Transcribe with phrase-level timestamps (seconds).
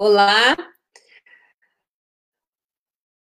[0.00, 0.56] Olá.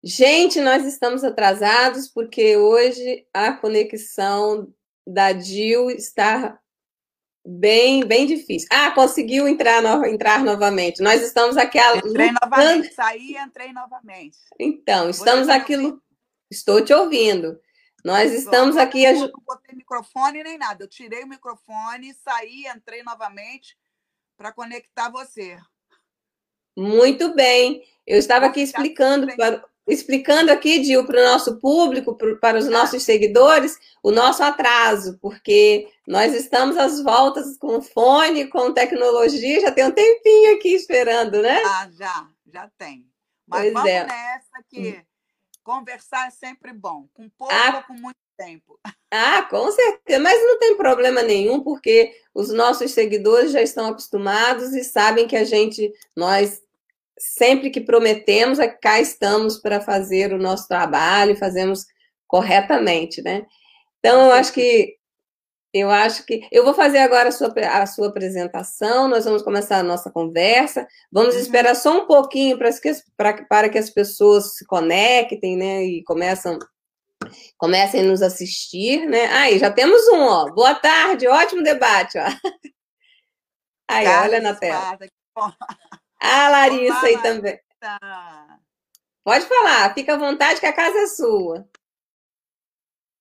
[0.03, 4.75] Gente, nós estamos atrasados porque hoje a conexão
[5.07, 6.61] da Dil está
[7.47, 8.67] bem, bem difícil.
[8.73, 11.01] Ah, conseguiu entrar, no, entrar novamente.
[11.01, 11.79] Nós estamos aqui.
[11.79, 12.41] Entrei lutando...
[12.43, 14.39] novamente, saí entrei novamente.
[14.59, 15.75] Então, estamos aqui.
[16.51, 17.61] Estou te ouvindo.
[18.05, 19.05] Nós estamos aqui.
[19.05, 20.83] Eu não botei microfone nem nada.
[20.83, 23.79] Eu tirei o microfone, saí, entrei novamente
[24.37, 25.57] para conectar você.
[26.77, 27.83] Muito bem.
[28.07, 33.03] Eu estava aqui explicando para, explicando aqui, Dil, para o nosso público, para os nossos
[33.03, 39.85] seguidores, o nosso atraso, porque nós estamos às voltas com fone, com tecnologia, já tem
[39.85, 41.63] um tempinho aqui esperando, né?
[41.65, 43.07] Ah, já, já tem.
[43.47, 44.07] Mas pois vamos é.
[44.07, 45.03] nessa que hum.
[45.63, 48.79] conversar é sempre bom, com pouco ah, ou com muito tempo.
[49.11, 54.75] Ah, com certeza, mas não tem problema nenhum, porque os nossos seguidores já estão acostumados
[54.75, 56.61] e sabem que a gente, nós
[57.19, 61.85] sempre que prometemos, é cá estamos para fazer o nosso trabalho, fazemos
[62.27, 63.47] corretamente, né?
[63.99, 64.97] Então, eu acho que
[65.75, 69.79] eu acho que eu vou fazer agora a sua, a sua apresentação, nós vamos começar
[69.79, 70.87] a nossa conversa.
[71.13, 71.41] Vamos uhum.
[71.41, 75.85] esperar só um pouquinho para que, para que as pessoas se conectem, né?
[75.85, 76.59] E começam,
[77.59, 79.27] comecem a nos assistir, né?
[79.27, 80.51] Aí, já temos um, ó.
[80.51, 82.25] Boa tarde, ótimo debate, ó.
[83.89, 84.99] Aí, Carlos, olha na tela.
[86.21, 87.61] A Larissa Olá, aí também.
[89.23, 91.69] Pode falar, fica à vontade que a casa é sua.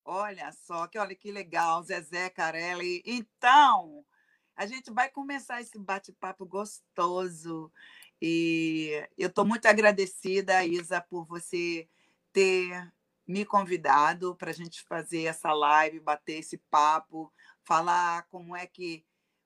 [0.04, 3.02] Olha só, que olha que legal, Zezé Carelli.
[3.06, 4.06] Então,
[4.56, 7.72] a gente vai começar esse bate-papo gostoso.
[8.22, 11.90] E eu estou muito agradecida, Isa, por você
[12.32, 12.94] ter
[13.28, 19.04] me convidado para a gente fazer essa live, bater esse papo, falar como é que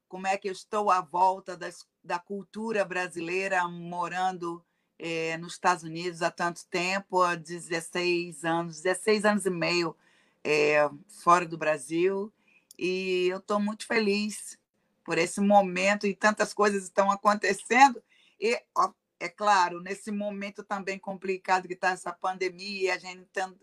[0.09, 4.63] como é que eu estou à volta das, da cultura brasileira, morando
[4.97, 9.95] é, nos Estados Unidos há tanto tempo, há 16 anos, 16 anos e meio
[10.43, 10.89] é,
[11.23, 12.33] fora do Brasil.
[12.77, 14.57] E eu estou muito feliz
[15.03, 18.01] por esse momento e tantas coisas estão acontecendo.
[18.39, 23.55] E, ó, é claro, nesse momento também complicado que está essa pandemia, a gente tem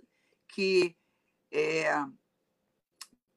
[0.48, 0.96] que
[1.50, 1.90] é,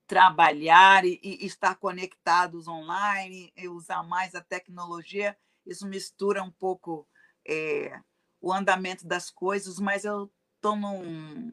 [0.10, 7.08] trabalhar e, e, estar conectados online, e usar mais a tecnologia, isso mistura um pouco
[7.48, 8.00] é,
[8.42, 11.52] o andamento das coisas, mas eu estou num,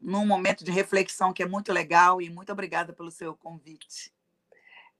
[0.00, 4.12] num momento de reflexão que é muito legal e muito obrigada pelo seu convite.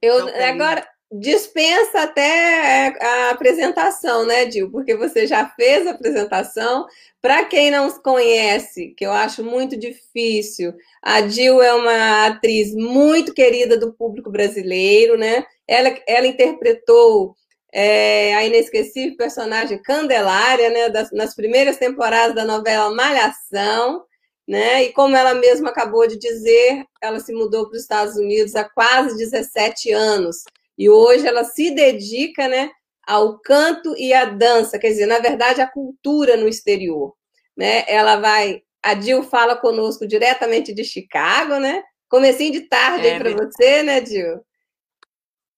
[0.00, 4.70] Eu agora dispensa até é, a apresentação, né, Dil?
[4.70, 6.86] Porque você já fez a apresentação.
[7.20, 13.32] Para quem não conhece, que eu acho muito difícil, a Dil é uma atriz muito
[13.32, 15.44] querida do público brasileiro, né?
[15.66, 17.34] Ela, ela interpretou
[17.72, 20.88] é, a inesquecível personagem Candelária, né?
[20.90, 24.04] Das, nas primeiras temporadas da novela Malhação.
[24.46, 24.84] Né?
[24.84, 28.64] E como ela mesma acabou de dizer, ela se mudou para os Estados Unidos há
[28.64, 30.44] quase 17 anos.
[30.78, 32.70] E hoje ela se dedica, né,
[33.06, 37.14] ao canto e à dança, quer dizer, na verdade, a cultura no exterior,
[37.56, 37.84] né?
[37.88, 41.82] Ela vai, a Dil fala conosco diretamente de Chicago, né?
[42.08, 44.40] Comecinho de tarde é aí para você, né, Dil?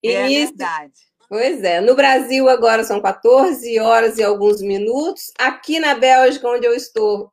[0.04, 0.94] É verdade.
[1.28, 1.80] Pois é.
[1.80, 5.32] No Brasil agora são 14 horas e alguns minutos.
[5.38, 7.32] Aqui na Bélgica, onde eu estou,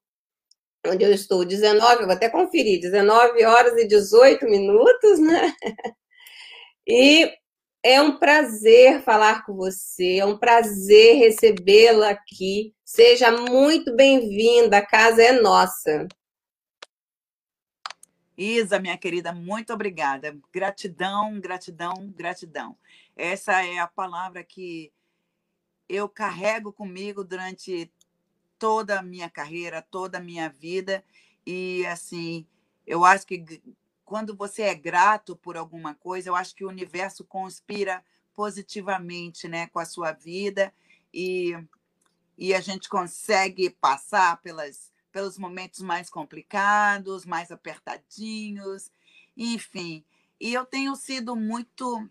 [0.86, 5.54] onde eu estou, 19, vou até conferir, 19 horas e 18 minutos, né?
[6.90, 7.30] E
[7.88, 12.76] é um prazer falar com você, é um prazer recebê-la aqui.
[12.84, 16.06] Seja muito bem-vinda, a casa é nossa.
[18.38, 20.38] Isa, minha querida, muito obrigada.
[20.52, 22.78] Gratidão, gratidão, gratidão.
[23.16, 24.92] Essa é a palavra que
[25.88, 27.90] eu carrego comigo durante
[28.60, 31.02] toda a minha carreira, toda a minha vida.
[31.46, 32.46] E, assim,
[32.86, 33.62] eu acho que
[34.08, 38.02] quando você é grato por alguma coisa, eu acho que o universo conspira
[38.34, 40.74] positivamente né, com a sua vida
[41.14, 41.52] e,
[42.38, 48.90] e a gente consegue passar pelas, pelos momentos mais complicados, mais apertadinhos,
[49.36, 50.06] enfim.
[50.40, 52.10] E eu tenho sido muito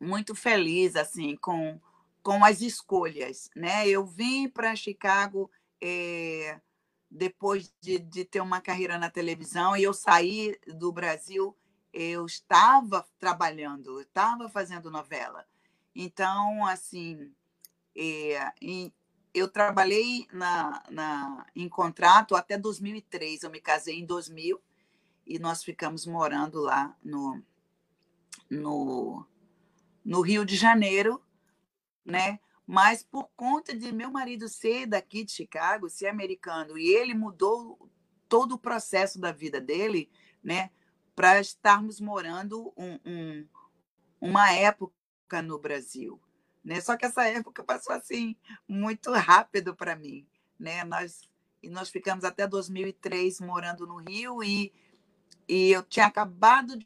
[0.00, 1.80] muito feliz assim com,
[2.24, 3.88] com as escolhas, né?
[3.88, 5.48] Eu vim para Chicago
[5.80, 6.60] é,
[7.10, 11.56] depois de, de ter uma carreira na televisão e eu saí do Brasil,
[11.92, 15.46] eu estava trabalhando, estava fazendo novela.
[15.94, 17.32] Então, assim,
[17.96, 18.92] é, em,
[19.34, 23.42] eu trabalhei na, na, em contrato até 2003.
[23.42, 24.60] Eu me casei em 2000
[25.26, 27.42] e nós ficamos morando lá no,
[28.50, 29.26] no,
[30.04, 31.22] no Rio de Janeiro,
[32.04, 32.40] né?
[32.70, 37.90] Mas por conta de meu marido ser daqui de Chicago, ser americano, e ele mudou
[38.28, 40.10] todo o processo da vida dele,
[40.44, 40.70] né,
[41.16, 43.48] para estarmos morando um, um,
[44.20, 46.20] uma época no Brasil.
[46.62, 46.78] Né?
[46.82, 48.36] Só que essa época passou assim
[48.68, 50.28] muito rápido para mim.
[50.60, 50.84] Né?
[50.84, 51.22] Nós,
[51.62, 54.74] e nós ficamos até 2003 morando no Rio e,
[55.48, 56.78] e eu tinha acabado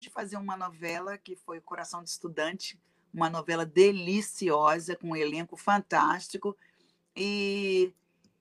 [0.00, 2.76] de fazer uma novela que foi Coração de Estudante,
[3.12, 6.56] uma novela deliciosa, com um elenco fantástico.
[7.16, 7.92] E,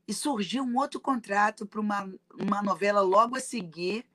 [0.08, 4.06] e surgiu um outro contrato para uma, uma novela logo a seguir,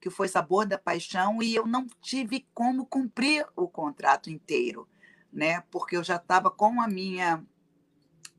[0.00, 4.88] que foi Sabor da Paixão, e eu não tive como cumprir o contrato inteiro,
[5.32, 5.62] né?
[5.70, 7.42] Porque eu já estava com a minha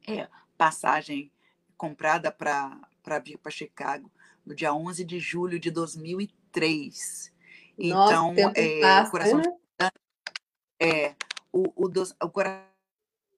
[0.07, 0.27] é,
[0.57, 1.31] passagem
[1.75, 4.11] comprada para vir para Chicago
[4.45, 7.33] no dia 11 de julho de 2003.
[7.77, 9.89] Nossa, então, é, passa, o coração né?
[10.79, 11.15] é,
[11.55, 11.89] o, o,
[12.21, 12.65] o coração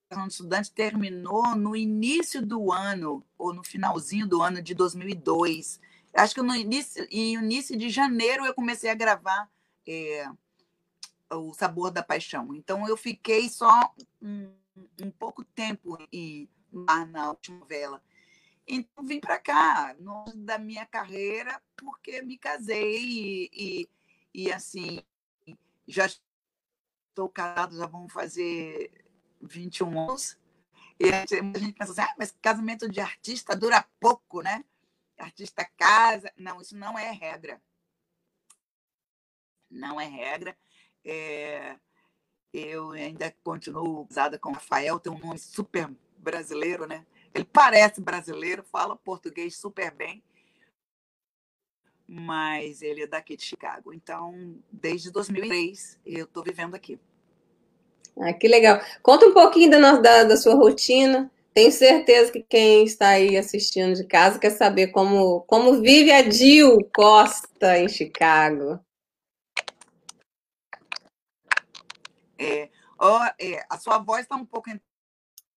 [0.09, 5.79] do estudante terminou no início do ano, ou no finalzinho do ano de 2002.
[6.15, 9.47] Acho que no início, em início de janeiro eu comecei a gravar
[9.87, 10.27] é,
[11.31, 12.55] o Sabor da Paixão.
[12.55, 14.49] Então eu fiquei só um,
[14.99, 16.49] um pouco tempo e,
[17.11, 18.01] na última novela.
[18.67, 23.89] Então vim para cá, no da minha carreira, porque me casei e, e,
[24.33, 25.03] e assim
[25.87, 26.09] já
[27.17, 28.91] estou casado, já vão fazer
[29.41, 30.37] 21 anos.
[30.99, 34.63] E a gente pensa assim, ah, mas casamento de artista dura pouco, né?
[35.17, 36.31] artista casa.
[36.37, 37.59] Não, isso não é regra.
[39.69, 40.55] Não é regra.
[41.03, 41.75] É,
[42.53, 47.05] eu ainda continuo usada com o Rafael, tem um nome super brasileiro, né?
[47.33, 50.23] Ele parece brasileiro, fala português super bem,
[52.07, 53.93] mas ele é daqui de Chicago.
[53.93, 56.99] Então, desde 2003, eu estou vivendo aqui.
[58.19, 58.81] Ah, que legal.
[59.03, 61.31] Conta um pouquinho da, da, da sua rotina.
[61.53, 66.21] Tenho certeza que quem está aí assistindo de casa quer saber como, como vive a
[66.21, 68.79] Dil Costa em Chicago.
[72.37, 72.69] É,
[72.99, 74.69] ó, é, a sua voz está um pouco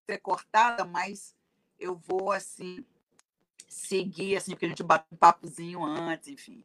[0.07, 1.35] entrecortada, mas
[1.79, 2.83] eu vou assim
[3.67, 6.63] seguir assim porque a gente bate um papozinho antes, enfim.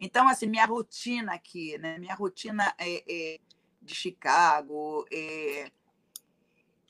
[0.00, 1.98] Então assim minha rotina aqui, né?
[1.98, 3.40] Minha rotina é, é
[3.88, 5.70] de Chicago, é,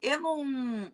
[0.02, 0.92] eu não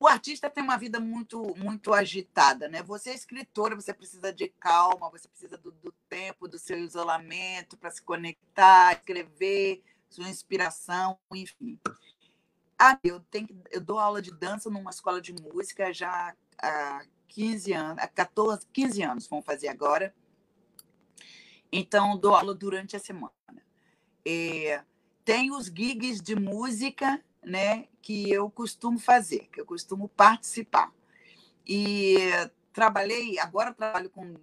[0.00, 2.82] o artista tem uma vida muito muito agitada, né?
[2.82, 7.76] Você é escritora, você precisa de calma, você precisa do, do tempo, do seu isolamento
[7.76, 11.78] para se conectar, escrever, sua inspiração, enfim.
[12.78, 17.72] Ah, eu tenho eu dou aula de dança numa escola de música já há 15
[17.72, 20.12] anos, há 14, 15 anos vão fazer agora.
[21.70, 23.32] Então, dou aula durante a semana.
[24.26, 24.84] É,
[25.24, 30.92] tem os gigs de música né, que eu costumo fazer, que eu costumo participar.
[31.66, 32.16] E
[32.72, 34.34] trabalhei, agora trabalho com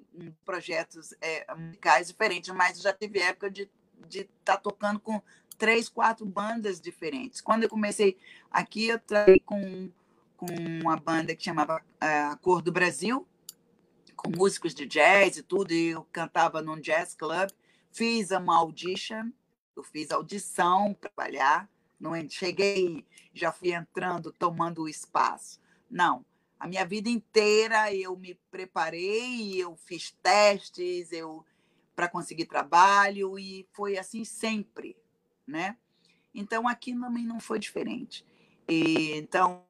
[0.46, 3.70] projetos é, musicais diferentes, mas já tive época de
[4.10, 5.22] estar tá tocando com
[5.58, 7.42] três, quatro bandas diferentes.
[7.42, 8.18] Quando eu comecei
[8.50, 9.92] aqui, eu trabalhei com,
[10.38, 10.48] com
[10.82, 13.28] uma banda que chamava uh, Cor do Brasil,
[14.16, 17.50] com músicos de jazz e tudo, e eu cantava num jazz club.
[17.92, 19.32] Fiz uma audition,
[19.80, 25.60] eu fiz audição para trabalhar, não cheguei, já fui entrando, tomando o espaço.
[25.89, 26.25] Não.
[26.60, 31.46] A minha vida inteira eu me preparei, eu fiz testes, eu
[31.96, 34.96] para conseguir trabalho e foi assim sempre,
[35.46, 35.77] né?
[36.34, 38.25] Então aqui também não foi diferente.
[38.68, 39.65] E, então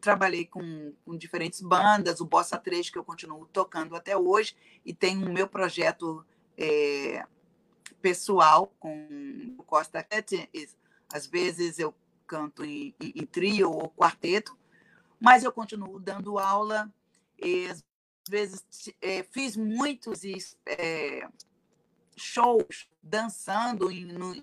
[0.00, 4.92] trabalhei com, com, diferentes bandas, o Bossa 3 que eu continuo tocando até hoje e
[4.92, 6.24] tenho o meu projeto
[6.56, 7.24] é,
[8.00, 10.06] pessoal com o Costa
[11.12, 11.94] às vezes eu
[12.26, 14.56] canto em, em, em trio ou quarteto,
[15.20, 16.92] mas eu continuo dando aula.
[17.38, 17.84] E, às
[18.28, 18.64] vezes
[19.00, 20.22] é, fiz muitos
[20.66, 21.28] é,
[22.16, 24.34] shows dançando em, no,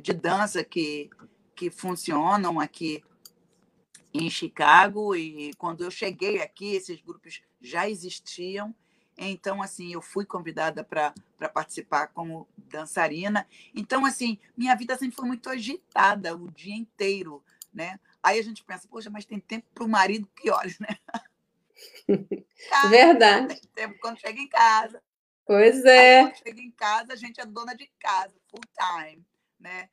[0.00, 1.10] de dança que,
[1.54, 3.04] que funcionam aqui
[4.14, 5.14] em Chicago.
[5.14, 8.74] E quando eu cheguei aqui, esses grupos já existiam.
[9.18, 11.12] Então, assim, eu fui convidada para
[11.52, 13.46] participar como dançarina.
[13.74, 17.42] Então, assim, minha vida sempre foi muito agitada o dia inteiro,
[17.74, 17.98] né?
[18.22, 20.96] Aí a gente pensa, poxa, mas tem tempo para o marido, que horas, né?
[22.90, 23.60] Verdade.
[23.60, 25.02] Tem tempo quando chega em casa.
[25.44, 26.20] Pois é.
[26.20, 29.24] Aí, quando chega em casa, a gente é dona de casa, full time,
[29.58, 29.88] né?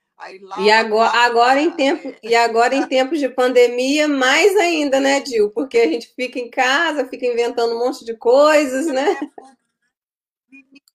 [0.60, 2.20] E agora, agora em tempo, é.
[2.24, 5.52] e agora em tempos de pandemia, mais ainda, né, Dil?
[5.52, 9.18] Porque a gente fica em casa, fica inventando um monte de coisas, né?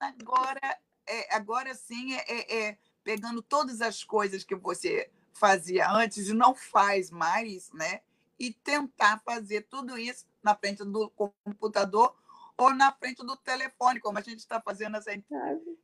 [0.00, 6.28] Agora, é, agora sim, é, é, é, pegando todas as coisas que você fazia antes
[6.28, 8.00] e não faz mais, né?
[8.38, 12.16] E tentar fazer tudo isso na frente do computador
[12.56, 15.10] ou na frente do telefone, como a gente está fazendo essa,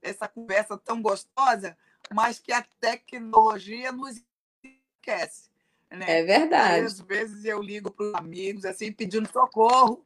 [0.01, 1.77] essa conversa tão gostosa,
[2.13, 4.23] mas que a tecnologia nos
[4.63, 5.51] esquece.
[5.91, 6.21] Né?
[6.21, 6.85] É verdade.
[6.85, 10.05] às vezes eu ligo para os amigos assim, pedindo socorro.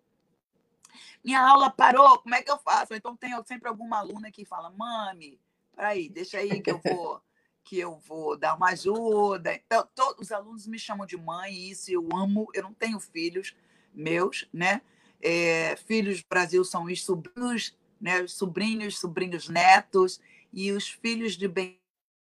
[1.25, 2.95] Minha aula parou, como é que eu faço?
[2.95, 5.40] Então tem sempre alguma aluna que fala, mami,
[5.75, 7.23] peraí, deixa aí que eu vou
[7.62, 9.54] que eu vou dar uma ajuda.
[9.54, 12.49] Então, todos os alunos me chamam de mãe, e isso eu amo.
[12.52, 13.54] Eu não tenho filhos
[13.95, 14.80] meus, né?
[15.21, 18.23] É, filhos do Brasil são os sobrinhos, né?
[18.23, 20.21] Os sobrinhos, sobrinhos netos
[20.52, 21.80] e os filhos de bem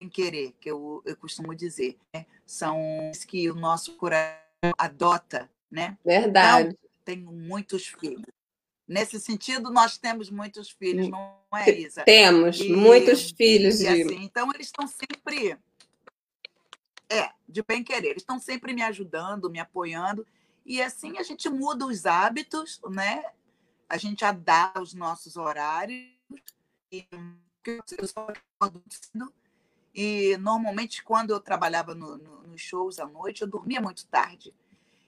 [0.10, 2.26] querer, que eu, eu costumo dizer, né?
[2.46, 4.40] são os que o nosso coração
[4.78, 5.98] adota, né?
[6.06, 6.70] Verdade.
[6.70, 8.26] Então, tenho muitos filhos.
[8.88, 12.04] Nesse sentido, nós temos muitos filhos, não é, Isa?
[12.04, 13.82] Temos e, muitos filhos.
[13.82, 15.58] E, assim, então, eles estão sempre.
[17.10, 18.10] É, de bem querer.
[18.10, 20.26] Eles estão sempre me ajudando, me apoiando.
[20.66, 23.24] E assim a gente muda os hábitos, né?
[23.88, 26.10] A gente adapta os nossos horários.
[26.92, 28.28] E eu sou
[29.96, 34.54] e normalmente, quando eu trabalhava no, no, nos shows à noite, eu dormia muito tarde.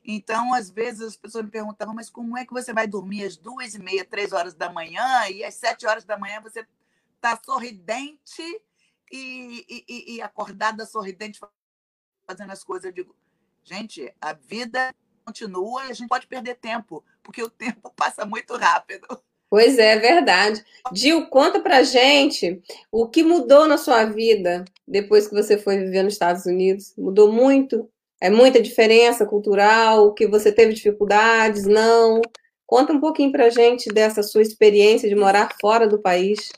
[0.04, 3.36] Então, às vezes, as pessoas me perguntavam, mas como é que você vai dormir às
[3.36, 6.66] duas e meia, três horas da manhã, e às sete horas da manhã você
[7.16, 8.42] está sorridente
[9.12, 11.42] e, e, e acordada sorridente
[12.26, 12.86] fazendo as coisas?
[12.86, 13.14] Eu digo,
[13.66, 18.56] gente, a vida continua e a gente pode perder tempo, porque o tempo passa muito
[18.56, 19.06] rápido.
[19.50, 20.64] Pois é, verdade.
[20.94, 22.62] Gil, conta pra gente
[22.92, 26.94] o que mudou na sua vida depois que você foi viver nos Estados Unidos.
[26.98, 27.90] Mudou muito?
[28.20, 30.14] É muita diferença cultural?
[30.14, 31.66] Que você teve dificuldades?
[31.66, 32.22] Não?
[32.66, 36.52] Conta um pouquinho para gente dessa sua experiência de morar fora do país.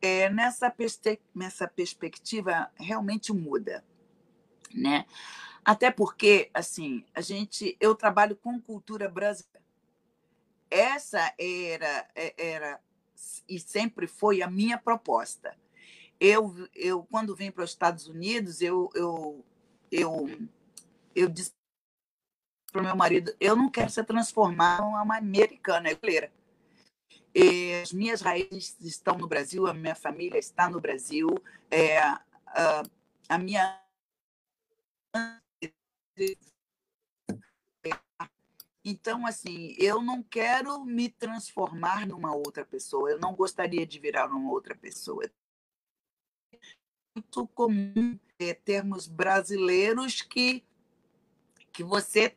[0.00, 3.84] É, nessa, perspe nessa perspectiva, realmente muda,
[4.72, 5.04] né?
[5.64, 9.67] Até porque, assim, a gente, eu trabalho com cultura brasileira.
[10.70, 12.80] Essa era, é, era
[13.48, 15.56] e sempre foi a minha proposta
[16.20, 19.44] eu, eu quando vim para os Estados Unidos, eu, eu,
[19.90, 20.48] eu,
[21.14, 21.52] eu disse
[22.72, 26.32] para o meu marido, eu não quero ser transformada em uma americana, brasileira.
[27.82, 31.28] as minhas raízes estão no Brasil, a minha família está no Brasil,
[31.70, 32.82] é, a,
[33.28, 33.80] a minha
[38.90, 44.26] então, assim, eu não quero me transformar numa outra pessoa, eu não gostaria de virar
[44.28, 45.30] uma outra pessoa
[47.14, 50.64] muito comum é, termos brasileiros que,
[51.72, 52.36] que você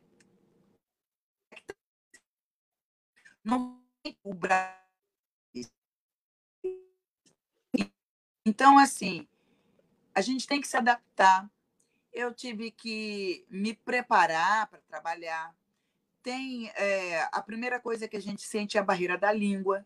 [3.44, 3.80] não
[4.24, 4.82] o Brasil.
[8.46, 9.28] Então, assim,
[10.14, 11.50] a gente tem que se adaptar.
[12.12, 15.56] Eu tive que me preparar para trabalhar.
[16.24, 19.86] Tem é, a primeira coisa que a gente sente é a barreira da língua,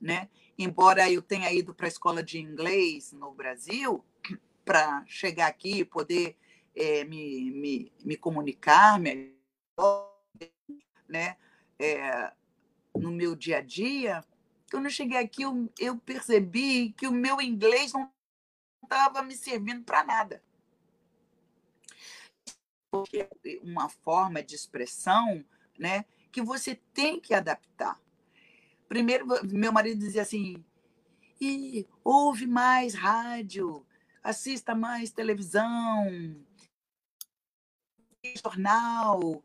[0.00, 0.28] né?
[0.58, 4.04] Embora eu tenha ido para a escola de inglês no Brasil,
[4.64, 6.36] para chegar aqui e poder
[6.74, 10.12] é, me, me, me comunicar melhor,
[11.08, 11.36] né?
[11.78, 12.32] É,
[12.94, 14.24] no meu dia a dia,
[14.70, 18.10] quando eu cheguei aqui, eu, eu percebi que o meu inglês não
[18.82, 20.42] estava me servindo para nada.
[22.90, 23.28] Porque
[23.62, 25.44] uma forma de expressão
[25.78, 28.00] né, que você tem que adaptar.
[28.88, 30.64] Primeiro, meu marido dizia assim:
[31.40, 33.84] e ouve mais rádio,
[34.22, 36.36] assista mais televisão,
[38.42, 39.42] jornal,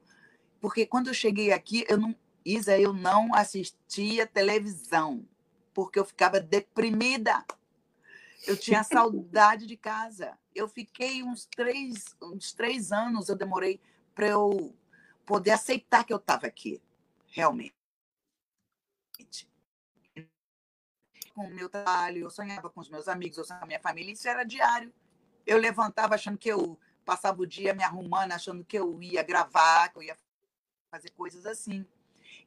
[0.59, 5.27] porque quando eu cheguei aqui, eu não, Isa, eu não assistia televisão,
[5.73, 7.43] porque eu ficava deprimida.
[8.47, 10.37] Eu tinha saudade de casa.
[10.53, 13.79] Eu fiquei uns três, uns três anos, eu demorei
[14.13, 14.75] para eu
[15.25, 16.81] poder aceitar que eu estava aqui,
[17.27, 17.73] realmente
[21.33, 23.79] com o meu trabalho, eu sonhava com os meus amigos, eu sonhava com a minha
[23.79, 24.93] família, isso era diário.
[25.45, 29.89] Eu levantava achando que eu passava o dia me arrumando, achando que eu ia gravar,
[29.89, 30.17] que eu ia
[30.89, 31.85] fazer coisas assim.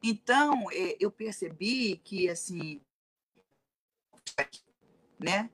[0.02, 2.80] Então, é, eu percebi que, assim,
[5.18, 5.50] né?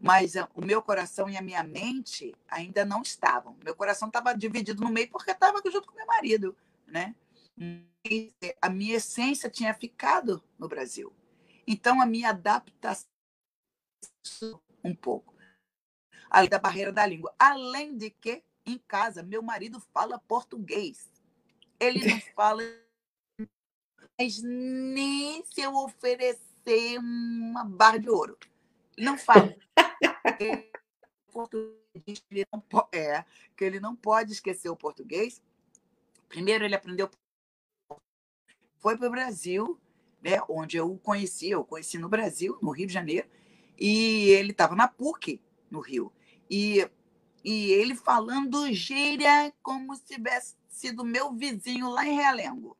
[0.00, 3.54] Mas o meu coração e a minha mente ainda não estavam.
[3.62, 7.14] Meu coração estava dividido no meio porque estava junto com meu marido, né?
[8.04, 11.12] E a minha essência tinha ficado no Brasil.
[11.66, 13.06] Então, a minha adaptação
[14.82, 15.34] um pouco.
[16.30, 17.34] Além da barreira da língua.
[17.38, 21.10] Além de que, em casa, meu marido fala português.
[21.78, 22.62] Ele não fala.
[24.18, 28.38] Mas nem se eu oferecer uma barra de ouro.
[28.96, 29.54] Não fala.
[31.32, 33.24] Português, ele não é,
[33.56, 35.42] que ele não pode esquecer o português.
[36.28, 37.10] Primeiro ele aprendeu
[38.78, 39.78] foi para o Brasil,
[40.22, 43.28] né, onde eu o conheci, eu o conheci no Brasil, no Rio de Janeiro,
[43.78, 46.12] e ele estava na PUC, no Rio.
[46.50, 46.88] E,
[47.44, 52.76] e ele falando gíria como se tivesse sido meu vizinho lá em Realengo.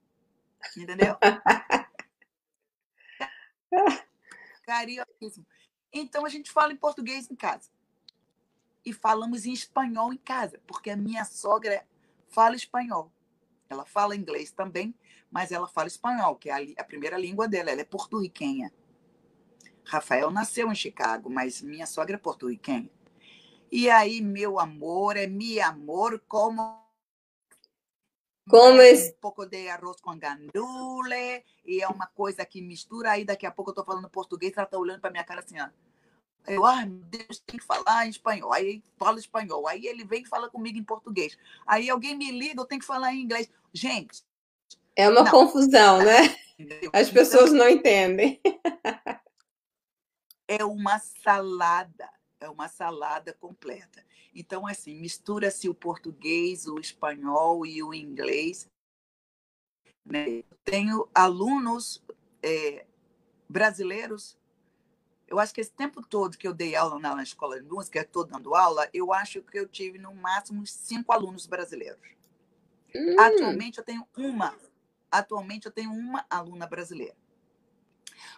[0.76, 1.16] Entendeu?
[4.64, 5.46] Carioquíssimo.
[5.92, 7.70] Então a gente fala em português em casa.
[8.84, 11.86] E falamos em espanhol em casa, porque a minha sogra
[12.28, 13.12] fala espanhol.
[13.68, 14.94] Ela fala inglês também,
[15.30, 17.70] mas ela fala espanhol, que é a, primeira língua dela.
[17.70, 18.72] Ela é porto-riquenha.
[19.84, 22.90] Rafael nasceu em Chicago, mas minha sogra é porto-riquenha.
[23.70, 26.89] E aí, meu amor, é meu amor, como
[28.50, 29.10] como esse...
[29.12, 33.50] um pouco de arroz com gandule, e é uma coisa que mistura aí, daqui a
[33.50, 35.68] pouco eu estou falando português, ela está olhando para minha cara assim, ó.
[36.46, 38.52] Eu, ai, meu Deus, tem que falar em espanhol.
[38.52, 39.68] Aí fala espanhol.
[39.68, 41.36] Aí ele vem e fala comigo em português.
[41.66, 43.48] Aí alguém me liga, eu tenho que falar em inglês.
[43.72, 44.24] Gente.
[44.96, 45.30] É uma não.
[45.30, 46.36] confusão, né?
[46.92, 48.40] As pessoas então, não entendem.
[50.48, 52.10] É uma salada.
[52.40, 54.04] É uma salada completa.
[54.34, 58.68] Então, assim, mistura-se o português, o espanhol e o inglês.
[60.04, 60.42] Né?
[60.64, 62.02] Tenho alunos
[62.42, 62.86] é,
[63.48, 64.38] brasileiros.
[65.28, 68.24] Eu acho que esse tempo todo que eu dei aula na, escola de música, estou
[68.24, 72.00] dando aula, eu acho que eu tive no máximo cinco alunos brasileiros.
[72.94, 73.16] Hum.
[73.20, 74.56] Atualmente eu tenho uma.
[75.10, 77.16] Atualmente eu tenho uma aluna brasileira.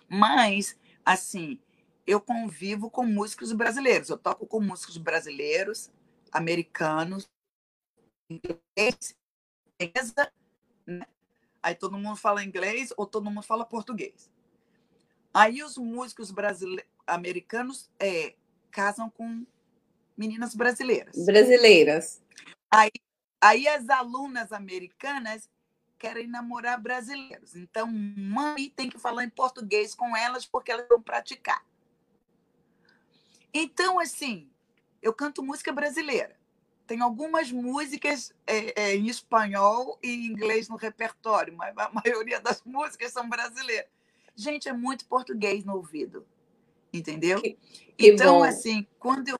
[0.09, 1.59] Mas, assim,
[2.07, 4.09] eu convivo com músicos brasileiros.
[4.09, 5.91] Eu toco com músicos brasileiros,
[6.33, 7.29] americanos,
[8.29, 9.15] inglês,
[10.87, 11.07] né?
[11.63, 14.31] aí todo mundo fala inglês ou todo mundo fala português.
[15.33, 18.35] Aí os músicos brasileiros, americanos é,
[18.71, 19.47] casam com
[20.17, 21.25] meninas brasileiras.
[21.25, 22.23] Brasileiras.
[22.71, 22.91] Aí,
[23.41, 25.49] aí as alunas americanas
[25.99, 27.55] querem namorar brasileiros.
[27.55, 31.65] Então, mãe tem que falar em português com elas porque elas vão praticar.
[33.53, 34.51] Então, assim,
[35.01, 36.37] eu canto música brasileira.
[36.87, 42.41] Tem algumas músicas é, é, em espanhol e em inglês no repertório, mas a maioria
[42.41, 43.88] das músicas são brasileiras.
[44.35, 46.27] Gente, é muito português no ouvido,
[46.93, 47.41] entendeu?
[47.41, 47.59] Que,
[47.97, 48.45] que então, bom.
[48.45, 49.37] assim, quando eu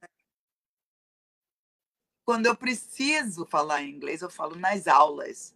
[2.25, 5.55] quando eu preciso falar inglês, eu falo nas aulas.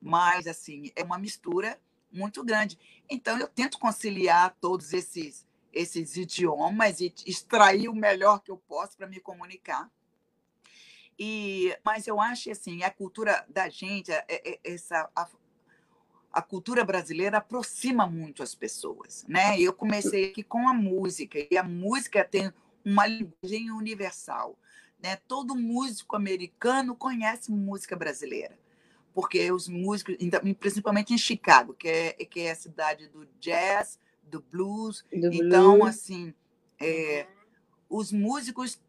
[0.00, 2.78] Mas, assim, é uma mistura muito grande.
[3.08, 8.96] Então, eu tento conciliar todos esses esses idiomas e extrair o melhor que eu posso
[8.96, 9.90] para me comunicar.
[11.18, 15.28] E, mas eu acho assim, a cultura da gente, é, é, essa, a,
[16.32, 19.60] a cultura brasileira aproxima muito as pessoas, né?
[19.60, 22.52] Eu comecei aqui com a música e a música tem
[22.84, 24.56] uma linguagem universal,
[25.02, 25.16] né?
[25.26, 28.56] Todo músico americano conhece música brasileira,
[29.12, 30.16] porque os músicos,
[30.60, 33.98] principalmente em Chicago, que é, que é a cidade do jazz,
[34.28, 35.04] do blues.
[35.12, 35.88] Do então, blues.
[35.88, 36.34] assim,
[36.80, 37.26] é,
[37.88, 38.80] os músicos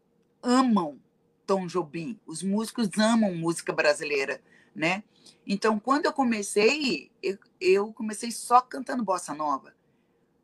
[0.42, 1.00] amam
[1.46, 4.40] Tom Jobim, os músicos amam música brasileira,
[4.74, 5.02] né?
[5.46, 9.74] Então, quando eu comecei, eu, eu comecei só cantando bossa nova,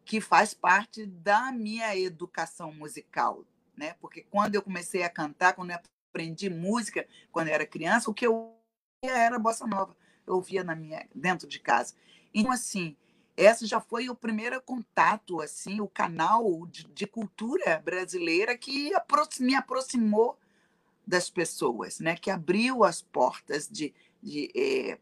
[0.04, 3.44] que faz parte da minha educação musical,
[3.76, 3.94] né?
[4.00, 5.78] Porque quando eu comecei a cantar, quando eu
[6.10, 8.54] aprendi música, quando eu era criança, o que eu
[9.02, 11.94] era bossa nova, eu ouvia na minha dentro de casa.
[12.34, 12.96] Então, assim,
[13.36, 18.92] essa já foi o primeiro contato, assim, o canal de, de cultura brasileira que
[19.40, 20.38] me aproximou
[21.06, 22.16] das pessoas, né?
[22.16, 24.98] Que abriu as portas de, de, eh,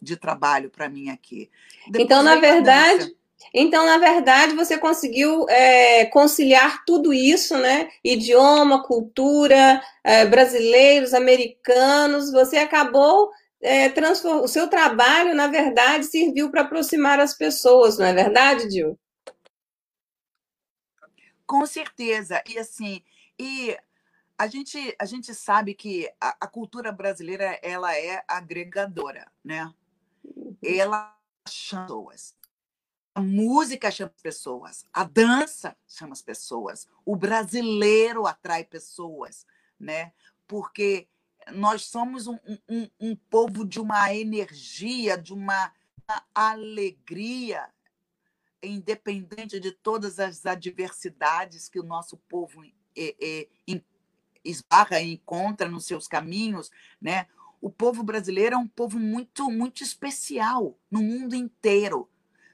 [0.00, 1.50] de trabalho para mim aqui.
[1.86, 3.16] Depois então, na verdade,
[3.54, 7.88] então, na verdade, você conseguiu é, conciliar tudo isso, né?
[8.02, 12.30] Idioma, cultura, é, brasileiros, americanos.
[12.32, 14.42] Você acabou é, transform...
[14.42, 18.98] o seu trabalho, na verdade, serviu para aproximar as pessoas, não é verdade, Dil?
[21.46, 22.42] Com certeza.
[22.46, 23.02] E assim,
[23.38, 23.76] e
[24.36, 29.72] a gente, a gente sabe que a, a cultura brasileira ela é agregadora, né?
[30.24, 30.56] Uhum.
[30.62, 31.16] Ela
[31.48, 32.36] chama pessoas.
[33.14, 39.44] A música chama as pessoas, a dança chama as pessoas, o brasileiro atrai pessoas,
[39.80, 40.12] né?
[40.46, 41.08] Porque
[41.52, 45.72] nós somos um, um, um povo de uma energia, de uma
[46.34, 47.68] alegria,
[48.62, 52.64] independente de todas as adversidades que o nosso povo
[52.96, 53.48] é, é,
[54.44, 57.26] esbarra e encontra nos seus caminhos, né?
[57.60, 62.08] O povo brasileiro é um povo muito, muito especial no mundo inteiro,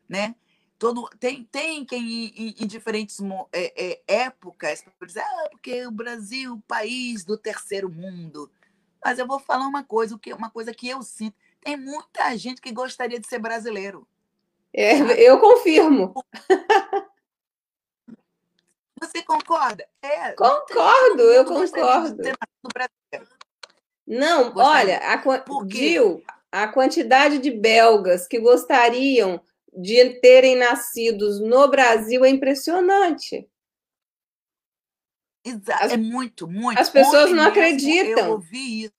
[0.09, 0.35] né?
[0.79, 3.19] todo tem tem quem em, em diferentes
[3.53, 8.51] é, é, épocas dizer ah, porque o Brasil país do terceiro mundo
[9.05, 12.61] mas eu vou falar uma coisa que uma coisa que eu sinto tem muita gente
[12.61, 14.09] que gostaria de ser brasileiro.
[14.73, 14.95] É,
[15.29, 16.15] eu confirmo.
[19.01, 19.87] Você concorda?
[20.03, 22.23] É, concordo eu concordo.
[24.07, 25.23] não olha a
[25.69, 29.41] Gil, a quantidade de belgas que gostariam
[29.77, 33.49] de terem nascidos no Brasil é impressionante.
[35.45, 36.81] Exato, é muito, muito.
[36.81, 38.25] As pessoas Ontem não acreditam.
[38.25, 38.95] Eu ouvi isso.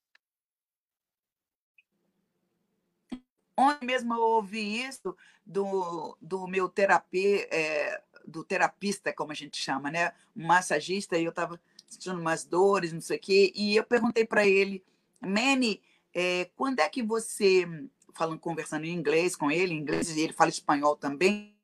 [3.57, 9.57] Ontem mesmo eu ouvi isso do, do meu terapia, é, do terapista, como a gente
[9.57, 10.11] chama, né?
[10.35, 14.25] Um massagista, e eu estava sentindo umas dores, não sei o quê, e eu perguntei
[14.25, 14.83] para ele,
[15.21, 15.81] Manny,
[16.13, 17.67] é, quando é que você
[18.13, 21.55] falando, conversando em inglês com ele, em inglês, e ele fala espanhol também,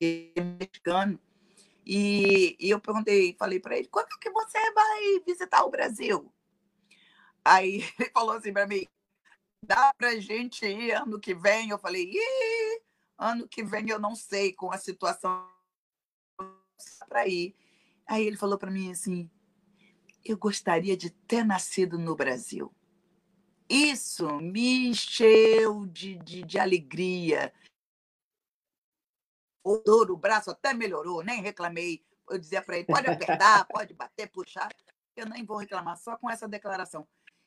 [0.00, 1.18] ele é mexicano.
[1.84, 6.32] E, e eu perguntei, falei para ele, quando é que você vai visitar o Brasil?
[7.44, 8.86] Aí ele falou assim para mim,
[9.64, 11.70] dá para gente ir ano que vem?
[11.70, 12.80] Eu falei, Ih,
[13.18, 15.48] ano que vem eu não sei com a situação
[17.08, 17.54] para ir.
[18.06, 19.30] Aí ele falou para mim assim,
[20.24, 22.72] eu gostaria de ter nascido no Brasil.
[23.68, 27.52] Isso me encheu de, de, de alegria.
[29.64, 32.04] O dor, o braço até melhorou, nem reclamei.
[32.28, 34.70] Eu dizia para ele: pode apertar, pode bater, puxar.
[35.16, 37.06] Eu nem vou reclamar, só com essa declaração.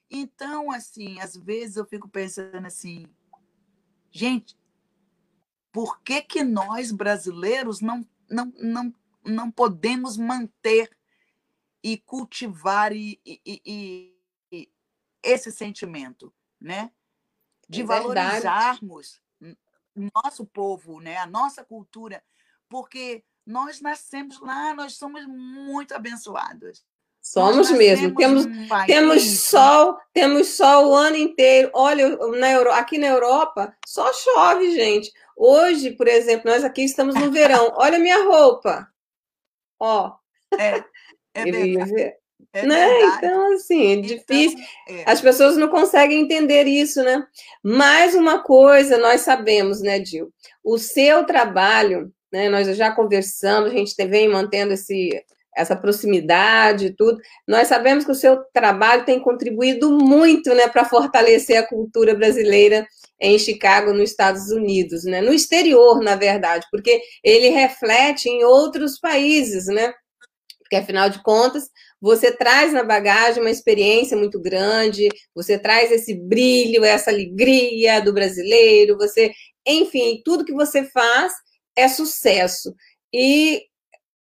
[0.10, 3.08] Então, assim, às vezes eu fico pensando assim,
[4.12, 4.56] gente,
[5.72, 8.94] por que, que nós brasileiros não, não, não,
[9.26, 10.96] não podemos manter
[11.84, 14.16] e cultivar e, e,
[15.26, 16.92] esse sentimento, né?
[17.68, 19.20] De é valorizarmos
[19.96, 21.18] nosso povo, né?
[21.18, 22.24] A nossa cultura,
[22.70, 26.84] porque nós nascemos lá, nós somos muito abençoados.
[27.22, 28.14] Somos mesmo.
[28.14, 28.46] Temos,
[28.86, 31.72] temos sol, temos sol o ano inteiro.
[31.74, 35.12] Olha, na Euro, aqui na Europa só chove, gente.
[35.36, 37.74] Hoje, por exemplo, nós aqui estamos no verão.
[37.78, 38.88] Olha a minha roupa.
[39.80, 40.16] Ó.
[40.58, 40.84] É,
[41.34, 42.16] é verdade.
[42.56, 43.04] É né?
[43.18, 44.60] Então, assim, é então, difícil.
[44.88, 45.04] Então, é.
[45.06, 47.22] As pessoas não conseguem entender isso, né?
[47.62, 50.32] Mais uma coisa nós sabemos, né, Dil?
[50.64, 52.48] O seu trabalho, né?
[52.48, 55.22] Nós já conversamos, a gente vem mantendo esse,
[55.54, 57.20] essa proximidade e tudo.
[57.46, 62.88] Nós sabemos que o seu trabalho tem contribuído muito, né, para fortalecer a cultura brasileira
[63.20, 65.20] em Chicago, nos Estados Unidos, né?
[65.20, 69.94] No exterior, na verdade, porque ele reflete em outros países, né?
[70.76, 71.70] Porque afinal de contas,
[72.02, 78.14] você traz na bagagem uma experiência muito grande, você traz esse brilho, essa alegria do
[78.14, 79.32] brasileiro, você,
[79.66, 81.34] enfim, tudo que você faz
[81.76, 82.74] é sucesso.
[83.14, 83.64] E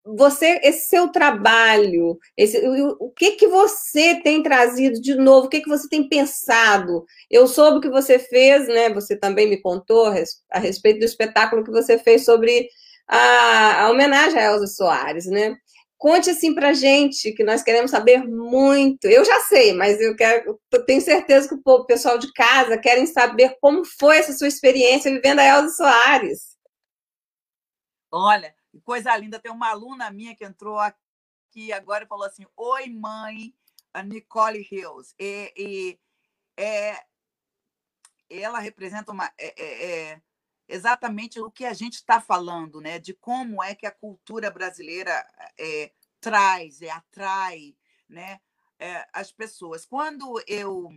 [0.06, 5.50] você, esse seu trabalho, esse, o, o, que que você tem trazido de novo, o
[5.50, 7.06] que que você tem pensado?
[7.32, 8.90] Eu soube que você fez, né?
[8.94, 10.08] Você também me contou
[10.52, 12.68] a respeito do espetáculo que você fez sobre
[13.08, 15.56] a, a homenagem a Elza Soares, né?
[16.04, 19.06] Conte assim para gente, que nós queremos saber muito.
[19.06, 23.58] Eu já sei, mas eu quero, tenho certeza que o pessoal de casa querem saber
[23.62, 26.58] como foi essa sua experiência vivendo a Elza Soares.
[28.12, 29.39] Olha, coisa linda.
[29.39, 33.56] Tem uma aluna minha que entrou aqui agora e falou assim: Oi, mãe,
[33.94, 35.16] a Nicole Hills.
[35.18, 36.00] E, e
[36.58, 37.02] é,
[38.30, 39.32] ela representa uma.
[39.38, 40.22] É, é, é
[40.74, 43.00] exatamente o que a gente está falando, né?
[43.00, 45.26] De como é que a cultura brasileira
[45.58, 47.76] é, traz, é, atrai,
[48.10, 48.40] né?
[48.80, 49.86] É, as pessoas.
[49.86, 50.90] Quando eu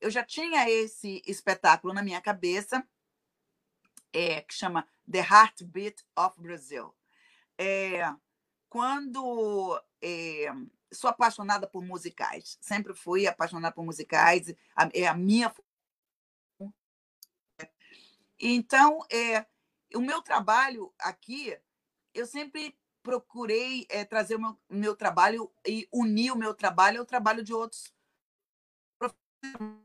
[0.00, 2.82] eu já tinha esse espetáculo na minha cabeça,
[4.12, 6.94] é, que chama The Heartbeat of Brazil.
[7.58, 8.10] É,
[8.68, 10.46] quando é,
[10.90, 14.54] sou apaixonada por musicais, sempre fui apaixonada por musicais,
[14.94, 15.52] é a minha
[18.40, 19.46] então, é,
[19.94, 21.56] o meu trabalho aqui,
[22.14, 27.06] eu sempre procurei é, trazer o meu, meu trabalho e unir o meu trabalho ao
[27.06, 27.92] trabalho de outros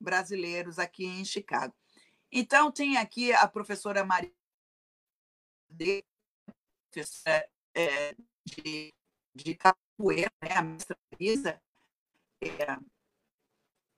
[0.00, 1.74] brasileiros aqui em Chicago.
[2.32, 4.34] Então, tem aqui a professora Maria
[5.70, 6.04] de,
[7.74, 8.92] é, de,
[9.34, 11.62] de capoeira, né, a mestra Isa
[12.40, 12.76] é,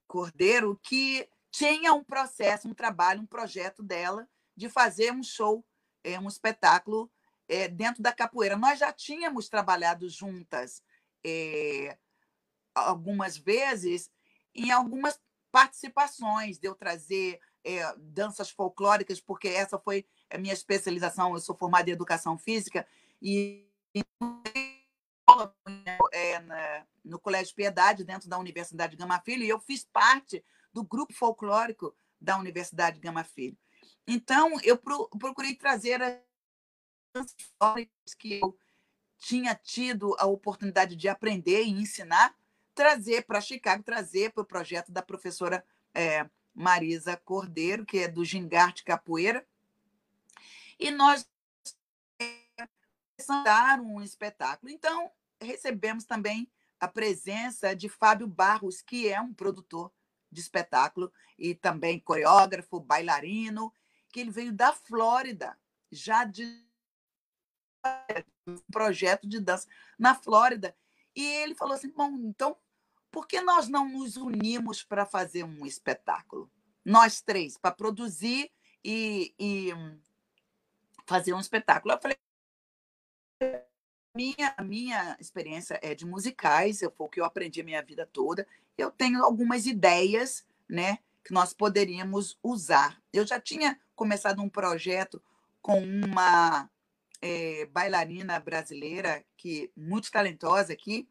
[0.07, 5.65] Cordeiro, que tinha um processo, um trabalho, um projeto dela de fazer um show,
[6.05, 7.11] é, um espetáculo
[7.49, 8.59] é, dentro da capoeira.
[8.59, 10.83] Nós já tínhamos trabalhado juntas
[11.25, 11.97] é,
[12.75, 14.11] algumas vezes
[14.55, 15.19] em algumas
[15.51, 17.41] participações de eu trazer
[17.99, 22.87] danças folclóricas, porque essa foi a minha especialização, eu sou formada em educação física
[23.21, 23.69] e
[27.05, 30.45] no Colégio Piedade, dentro da Universidade Gama Filho, e eu fiz parte
[30.77, 33.57] do grupo folclórico da Universidade Gama Filho.
[34.07, 38.55] Então, eu pro, procurei trazer as histórias que eu
[39.17, 42.37] tinha tido a oportunidade de aprender e ensinar,
[42.75, 48.23] trazer para Chicago, trazer para o projeto da professora é, Marisa Cordeiro, que é do
[48.23, 49.49] Gingarte Capoeira.
[50.79, 51.27] E nós
[53.45, 54.71] dar um espetáculo.
[54.71, 55.11] Então,
[55.41, 56.47] recebemos também
[56.79, 59.91] a presença de Fábio Barros, que é um produtor
[60.37, 63.73] de espetáculo e também coreógrafo, bailarino,
[64.13, 65.59] que ele veio da Flórida,
[65.91, 66.45] já de
[68.47, 69.67] um projeto de dança
[69.99, 70.77] na Flórida.
[71.15, 72.55] E ele falou assim: bom, então,
[73.11, 76.51] por que nós não nos unimos para fazer um espetáculo?
[76.85, 78.53] Nós três, para produzir
[78.85, 79.71] e, e
[81.07, 81.95] fazer um espetáculo.
[81.95, 82.19] Eu falei:
[84.17, 88.47] minha, minha experiência é de musicais, foi o que eu aprendi a minha vida toda.
[88.77, 93.01] Eu tenho algumas ideias, né, que nós poderíamos usar.
[93.13, 95.23] Eu já tinha começado um projeto
[95.61, 96.71] com uma
[97.21, 101.09] é, bailarina brasileira que muito talentosa aqui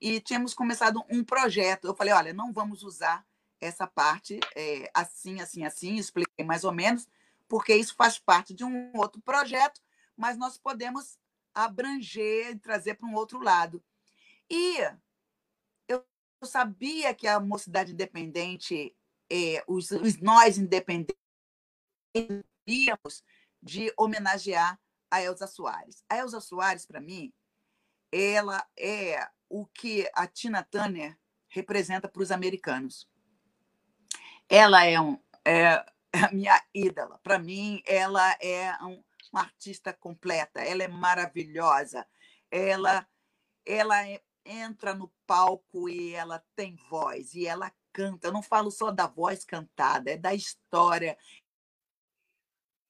[0.00, 1.86] e tínhamos começado um projeto.
[1.86, 3.26] Eu falei, olha, não vamos usar
[3.60, 5.96] essa parte é, assim, assim, assim.
[5.96, 7.06] Expliquei mais ou menos
[7.48, 9.80] porque isso faz parte de um outro projeto,
[10.16, 11.18] mas nós podemos
[11.64, 13.82] abranger e trazer para um outro lado.
[14.50, 14.78] E
[15.88, 16.04] eu
[16.44, 18.96] sabia que a mocidade independente,
[19.30, 21.16] é, os, os nós independentes,
[23.62, 24.78] de homenagear
[25.10, 26.04] a Elza Soares.
[26.08, 27.32] A Elza Soares, para mim,
[28.12, 31.18] ela é o que a Tina Turner
[31.48, 33.08] representa para os americanos.
[34.48, 37.18] Ela é, um, é a minha ídola.
[37.22, 42.06] Para mim, ela é um, uma artista completa, ela é maravilhosa,
[42.50, 43.06] ela,
[43.64, 48.28] ela é, entra no palco e ela tem voz, e ela canta.
[48.28, 51.18] Eu não falo só da voz cantada, é da história,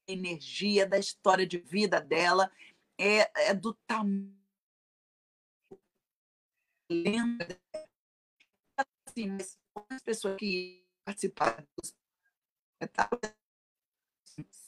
[0.07, 2.51] energia, da história de vida dela,
[2.97, 4.37] é, é do tamanho.
[9.07, 9.59] Assim, mas
[9.91, 11.87] as pessoas que participaram do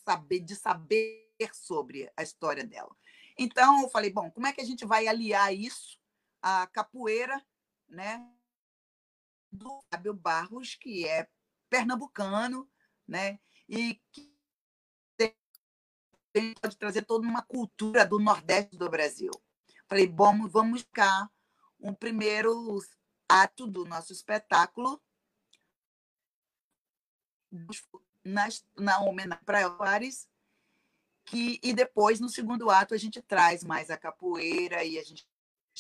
[0.06, 2.96] saber de saber sobre a história dela.
[3.38, 6.00] Então, eu falei, bom, como é que a gente vai aliar isso
[6.42, 7.44] à capoeira,
[7.88, 8.30] né?
[9.52, 11.28] Do Fábio Barros, que é
[11.70, 12.70] pernambucano,
[13.08, 13.40] né?
[13.68, 14.32] E que
[16.62, 19.32] pode trazer toda uma cultura do Nordeste do Brasil.
[19.88, 21.30] Falei, bom, vamos buscar
[21.80, 22.80] um primeiro
[23.28, 25.02] ato do nosso espetáculo
[28.24, 30.31] na, na homenagem para Paris
[31.32, 35.26] que e depois no segundo ato a gente traz mais a capoeira e a gente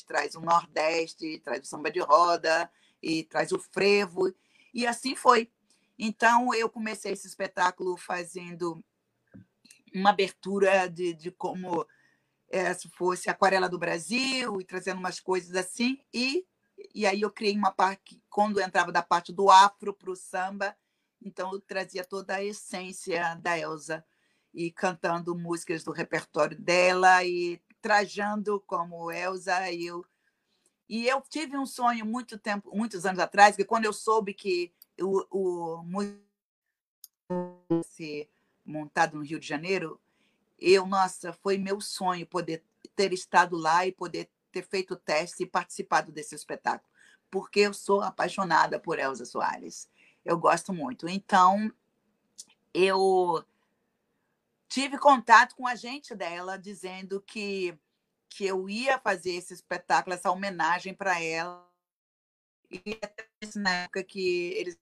[0.08, 2.72] traz o nordeste, traz o samba de roda
[3.04, 4.34] e traz o frevo
[4.74, 5.52] e assim foi.
[6.00, 8.82] Então eu comecei esse espetáculo fazendo
[9.94, 11.86] uma abertura de, de como
[12.50, 16.46] é, se fosse aquarela do Brasil e trazendo umas coisas assim e
[16.96, 20.76] e aí eu criei uma parte quando entrava da parte do afro para o samba,
[21.22, 24.04] então eu trazia toda a essência da Elsa
[24.54, 30.06] e cantando músicas do repertório dela e trajando como Elsa e eu.
[30.88, 34.74] E eu tive um sonho muito tempo, muitos anos atrás, que quando eu soube que
[35.00, 35.84] o, o
[37.84, 38.30] ser
[38.66, 40.00] montado no Rio de Janeiro,
[40.60, 42.64] eu, nossa, foi meu sonho poder
[42.96, 46.90] ter estado lá e poder ter feito o teste e participado desse espetáculo,
[47.30, 49.90] porque eu sou apaixonada por Elza Soares.
[50.26, 51.08] Eu gosto muito.
[51.08, 51.72] Então,
[52.74, 53.44] eu
[54.72, 57.78] tive contato com a gente dela dizendo que
[58.30, 61.70] que eu ia fazer esse espetáculo, essa homenagem para ela.
[62.72, 62.98] E
[63.56, 64.80] na época que eles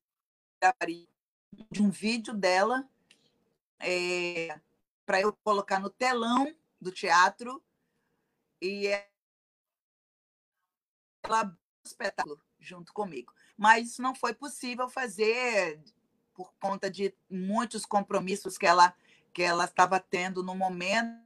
[1.71, 2.87] de um vídeo dela
[3.79, 4.59] é,
[5.03, 7.59] para eu colocar no telão do teatro
[8.61, 8.85] e
[11.23, 13.33] ela espetáculo junto comigo.
[13.57, 15.81] Mas isso não foi possível fazer
[16.35, 18.95] por conta de muitos compromissos que ela
[19.39, 21.17] que ela estava tendo no momento.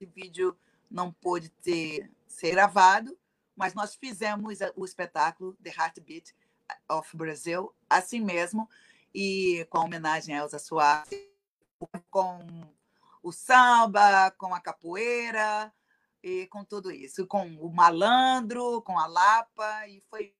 [0.00, 0.58] O vídeo
[0.90, 3.16] não pôde ter, ser gravado,
[3.54, 6.34] mas nós fizemos o espetáculo The Heartbeat
[6.90, 8.68] of Brazil assim mesmo,
[9.14, 11.08] e com homenagem a Elza Soares,
[12.10, 12.40] com
[13.22, 15.72] o samba, com a capoeira
[16.20, 20.34] e com tudo isso, com o malandro, com a lapa, e foi.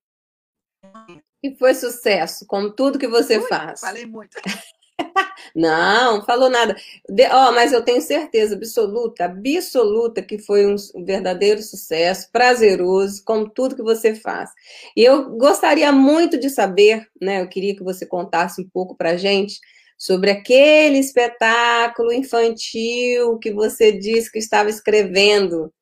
[1.40, 3.82] E foi sucesso, como tudo que você Ui, faz.
[3.82, 4.36] Falei muito.
[5.54, 6.76] Não, falou nada.
[7.08, 13.22] De, ó, mas eu tenho certeza absoluta, absoluta que foi um, um, verdadeiro sucesso, prazeroso,
[13.24, 14.50] como tudo que você faz.
[14.96, 17.42] E eu gostaria muito de saber, né?
[17.42, 19.58] Eu queria que você contasse um pouco para gente
[19.98, 25.72] sobre aquele espetáculo infantil que você disse que estava escrevendo.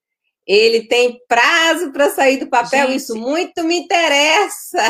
[0.46, 4.82] Ele tem prazo para sair do papel, gente, isso muito me interessa.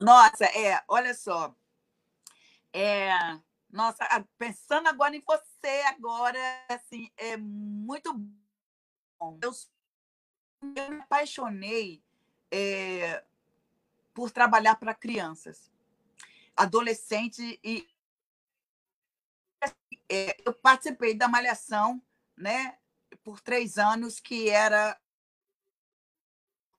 [0.00, 1.54] Nossa, é, olha só.
[2.76, 3.12] É,
[3.70, 4.04] nossa,
[4.36, 9.38] pensando agora em você, agora, assim, é muito bom.
[9.40, 9.52] Eu,
[10.74, 12.02] eu me apaixonei
[12.50, 13.24] é,
[14.12, 15.70] por trabalhar para crianças,
[16.56, 17.88] adolescentes e
[20.08, 22.02] é, eu participei da Malhação,
[22.36, 22.76] né,
[23.22, 25.00] por três anos, que era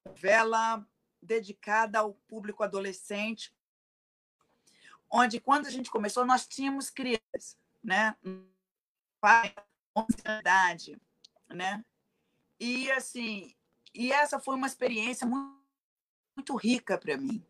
[0.05, 0.85] novela
[1.21, 3.54] dedicada ao público adolescente,
[5.15, 8.15] onde quando a gente começou nós tínhamos crianças, né,
[9.21, 9.55] pai,
[10.39, 10.99] idade,
[11.49, 11.83] né,
[12.59, 13.55] e assim,
[13.93, 15.55] e essa foi uma experiência muito,
[16.35, 17.41] muito rica para mim,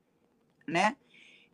[0.67, 0.95] né,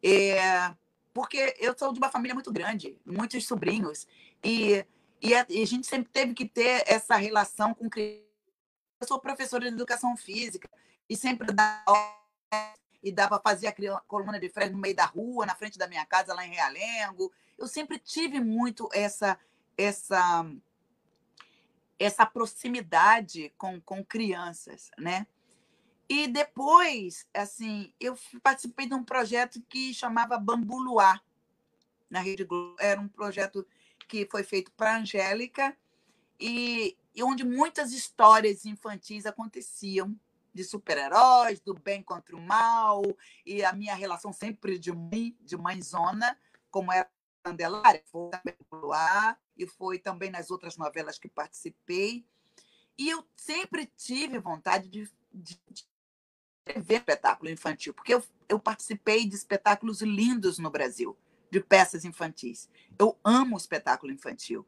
[0.03, 0.75] é,
[1.13, 4.05] porque eu sou de uma família muito grande, muitos sobrinhos,
[4.43, 4.85] e,
[5.21, 8.25] e a, e a gente sempre teve que ter essa relação com crianças.
[8.99, 10.69] Eu sou professora de educação física,
[11.09, 11.83] e sempre dá
[13.03, 15.87] e dá para fazer a coluna de freio no meio da rua, na frente da
[15.87, 17.31] minha casa, lá em Realengo.
[17.57, 19.37] Eu sempre tive muito essa
[19.77, 20.45] essa
[21.97, 25.27] essa proximidade com, com crianças, né?
[26.09, 31.23] E depois, assim, eu participei de um projeto que chamava Bambu Luar,
[32.09, 32.75] na Rede Globo.
[32.79, 33.65] Era um projeto
[34.07, 35.77] que foi feito para a Angélica
[36.39, 40.13] e, e onde muitas histórias infantis aconteciam
[40.53, 43.03] de super-heróis, do bem contra o mal,
[43.45, 46.37] e a minha relação sempre de mãe, de mãezona,
[46.69, 47.09] como era
[47.43, 52.25] Candelária, foi também no ar, e foi também nas outras novelas que participei.
[52.97, 55.87] E eu sempre tive vontade de, de, de
[56.77, 61.17] ver espetáculo infantil, porque eu, eu participei de espetáculos lindos no Brasil,
[61.49, 62.69] de peças infantis.
[62.97, 64.65] Eu amo espetáculo infantil.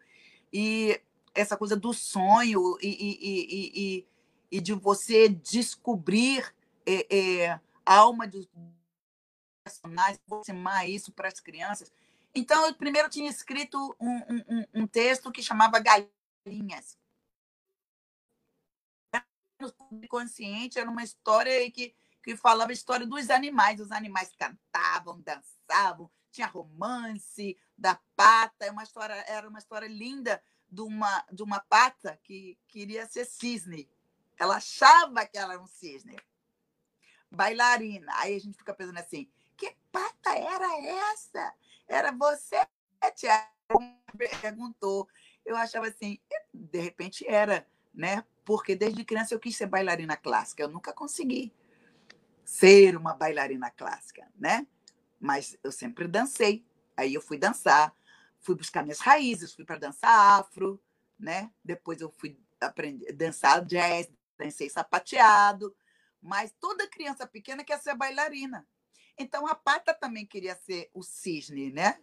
[0.52, 1.00] E
[1.34, 4.08] essa coisa do sonho e, e, e, e
[4.54, 6.54] e de você descobrir
[6.86, 8.48] é, é, a alma dos
[9.64, 11.92] personagens, aproximar isso para as crianças.
[12.36, 17.00] Então, eu primeiro tinha escrito um, um, um texto que chamava Galinhas.
[19.60, 23.80] No consciente era uma história que, que falava a história dos animais.
[23.80, 28.66] Os animais cantavam, dançavam, tinha romance da pata.
[28.66, 33.26] É uma história, era uma história linda de uma, de uma pata que queria ser
[33.26, 33.90] cisne.
[34.40, 36.18] Ela achava que ela era um cisne.
[37.30, 38.12] Bailarina.
[38.18, 40.80] Aí a gente fica pensando assim: que pata era
[41.12, 41.54] essa?
[41.88, 42.66] Era você,
[43.16, 43.50] Tiago?
[44.42, 45.08] Perguntou.
[45.46, 46.20] Eu achava assim,
[46.54, 48.24] de repente era, né?
[48.46, 50.64] Porque desde criança eu quis ser bailarina clássica.
[50.64, 51.54] Eu nunca consegui
[52.46, 54.68] ser uma bailarina clássica, né?
[55.20, 56.66] Mas eu sempre dancei.
[56.96, 57.96] Aí eu fui dançar,
[58.40, 60.82] fui buscar minhas raízes, fui para dançar afro,
[61.18, 61.52] né?
[61.64, 64.10] Depois eu fui aprender dançar jazz,
[64.44, 65.76] dancei sapateado,
[66.22, 68.66] mas toda criança pequena quer ser bailarina.
[69.18, 72.00] Então a Pata também queria ser o cisne, né?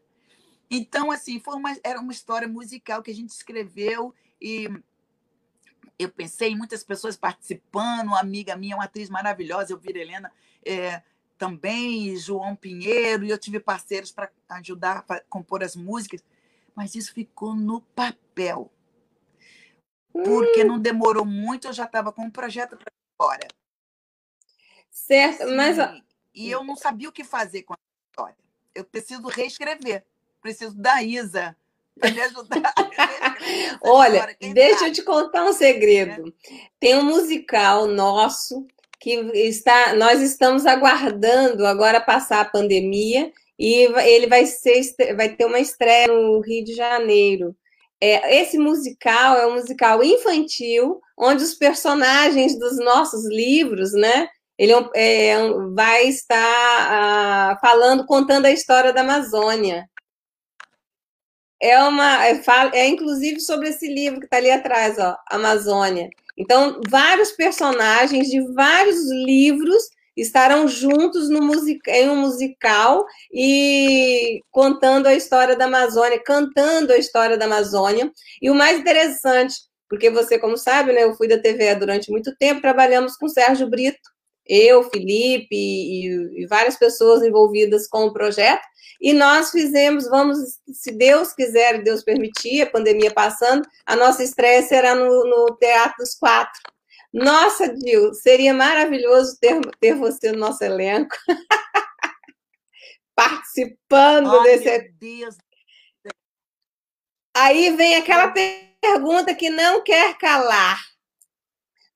[0.70, 4.68] Então assim, foi uma era uma história musical que a gente escreveu e
[5.98, 10.32] eu pensei em muitas pessoas participando, uma amiga minha, uma atriz maravilhosa, eu Helena,
[10.64, 11.02] é,
[11.36, 16.24] também, João Pinheiro, e eu tive parceiros para ajudar a compor as músicas,
[16.74, 18.72] mas isso ficou no papel
[20.12, 23.46] porque não demorou muito, eu já estava com um projeto para fora.
[24.90, 25.76] Certo, Sim, mas.
[26.34, 27.78] E eu não sabia o que fazer com a
[28.10, 28.36] história.
[28.74, 30.04] Eu preciso reescrever,
[30.40, 31.56] preciso da Isa
[31.98, 32.74] para me ajudar.
[33.82, 34.90] Olha, deixa sabe?
[34.90, 36.34] eu te contar um segredo.
[36.50, 36.56] É.
[36.78, 38.66] Tem um musical nosso
[38.98, 44.80] que está, nós estamos aguardando agora passar a pandemia e ele vai ser,
[45.16, 47.56] vai ter uma estreia no Rio de Janeiro.
[48.02, 54.28] É, esse musical é um musical infantil, onde os personagens dos nossos livros, né?
[54.58, 55.36] Ele é,
[55.74, 59.88] vai estar ah, falando, contando a história da Amazônia.
[61.62, 62.40] É uma, é,
[62.74, 66.08] é inclusive sobre esse livro que está ali atrás, ó, Amazônia.
[66.36, 69.82] Então, vários personagens de vários livros
[70.16, 77.46] estarão juntos em um musical e contando a história da Amazônia, cantando a história da
[77.46, 78.10] Amazônia.
[78.40, 79.56] E o mais interessante,
[79.88, 83.68] porque você, como sabe, né, eu fui da TV durante muito tempo, trabalhamos com Sérgio
[83.68, 83.98] Brito.
[84.46, 88.62] eu, Felipe e, e, várias pessoas envolvidas com o projeto,
[89.00, 90.38] e nós fizemos, vamos,
[90.72, 95.96] se Deus quiser, Deus permitir, a pandemia passando, a nossa estreia será no, no Teatro
[95.98, 96.60] dos Quatro.
[97.12, 101.16] Nossa, Dil, seria maravilhoso ter, ter você no nosso elenco.
[103.14, 104.92] Participando oh, desse.
[104.98, 105.36] Deus.
[107.36, 108.32] Aí vem aquela
[108.80, 110.80] pergunta que não quer calar.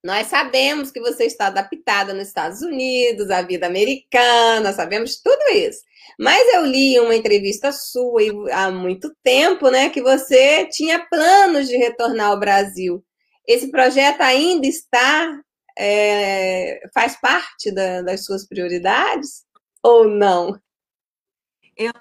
[0.05, 5.81] Nós sabemos que você está adaptada nos Estados Unidos, à vida americana, sabemos tudo isso.
[6.19, 8.21] Mas eu li uma entrevista sua
[8.53, 13.03] há muito tempo, né, que você tinha planos de retornar ao Brasil.
[13.47, 15.43] Esse projeto ainda está,
[15.79, 19.45] é, faz parte da, das suas prioridades
[19.83, 20.61] ou não?
[21.77, 21.93] Eu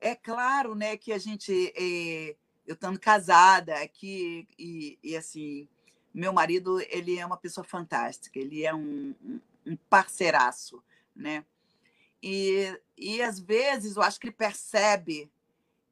[0.00, 2.36] é claro, né, que a gente, é,
[2.66, 5.68] eu estando casada aqui e, e, assim,
[6.14, 9.14] meu marido ele é uma pessoa fantástica, ele é um,
[9.66, 10.82] um parceiraço,
[11.14, 11.44] né?
[12.22, 15.30] E, e às vezes eu acho que ele percebe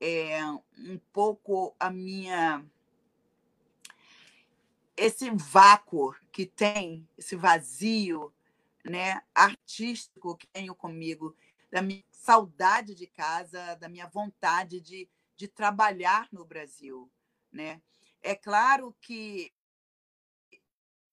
[0.01, 0.41] é,
[0.79, 2.65] um pouco a minha
[4.97, 8.33] esse vácuo que tem, esse vazio
[8.85, 11.37] né, artístico que tenho comigo,
[11.71, 17.11] da minha saudade de casa, da minha vontade de, de trabalhar no Brasil.
[17.53, 17.83] Né?
[18.23, 19.53] É claro que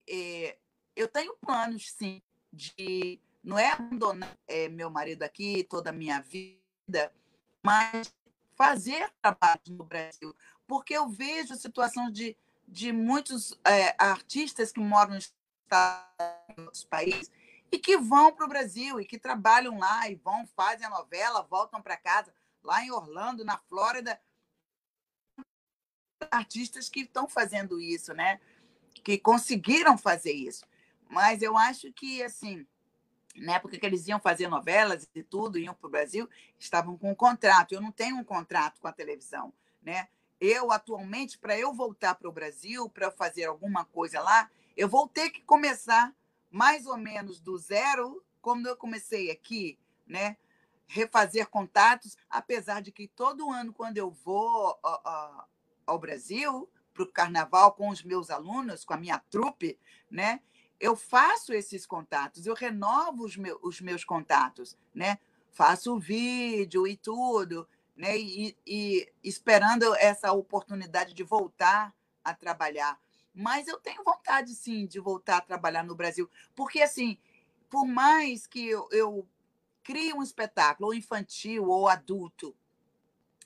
[0.07, 0.57] é,
[0.95, 2.21] eu tenho planos, sim,
[2.51, 7.11] de não é abandonar é, meu marido aqui toda a minha vida,
[7.61, 8.13] mas
[8.55, 10.35] fazer trabalho no Brasil,
[10.67, 12.37] porque eu vejo a situação de
[12.67, 15.33] de muitos é, artistas que moram nos
[16.57, 17.31] outros países
[17.71, 21.41] e que vão para o Brasil e que trabalham lá e vão, fazem a novela,
[21.41, 22.33] voltam para casa,
[22.63, 24.19] lá em Orlando, na Flórida.
[26.29, 28.39] Artistas que estão fazendo isso, né?
[29.03, 30.65] Que conseguiram fazer isso.
[31.09, 32.65] Mas eu acho que, assim,
[33.35, 37.11] na época que eles iam fazer novelas e tudo, iam para o Brasil, estavam com
[37.11, 37.73] um contrato.
[37.73, 39.51] Eu não tenho um contrato com a televisão,
[39.81, 40.07] né?
[40.45, 45.07] Eu, atualmente, para eu voltar para o Brasil, para fazer alguma coisa lá, eu vou
[45.07, 46.13] ter que começar
[46.51, 50.35] mais ou menos do zero, como eu comecei aqui, né?
[50.85, 54.77] Refazer contatos, apesar de que todo ano, quando eu vou
[55.87, 59.79] ao Brasil, para o carnaval com os meus alunos, com a minha trupe,
[60.11, 60.41] né?
[60.77, 65.19] Eu faço esses contatos, eu renovo os os meus contatos, né?
[65.53, 67.65] Faço o vídeo e tudo,
[67.95, 68.17] né?
[68.17, 72.99] E, e, esperando essa oportunidade de voltar a trabalhar.
[73.33, 77.17] Mas eu tenho vontade, sim, de voltar a trabalhar no Brasil, porque, assim,
[77.69, 79.27] por mais que eu, eu
[79.83, 82.55] crie um espetáculo, ou infantil ou adulto,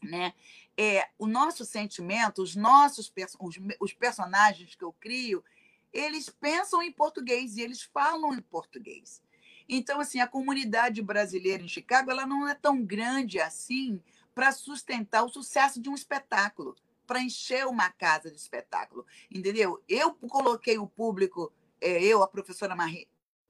[0.01, 0.33] né?
[0.77, 5.43] É, o nosso sentimento, os nossos os, os personagens que eu crio,
[5.91, 9.23] eles pensam em português e eles falam em português.
[9.67, 14.01] Então, assim, a comunidade brasileira em Chicago, ela não é tão grande assim
[14.37, 16.75] para sustentar o sucesso de um espetáculo,
[17.07, 19.83] para encher uma casa de espetáculo, entendeu?
[19.89, 22.75] Eu coloquei o público, é, eu, a professora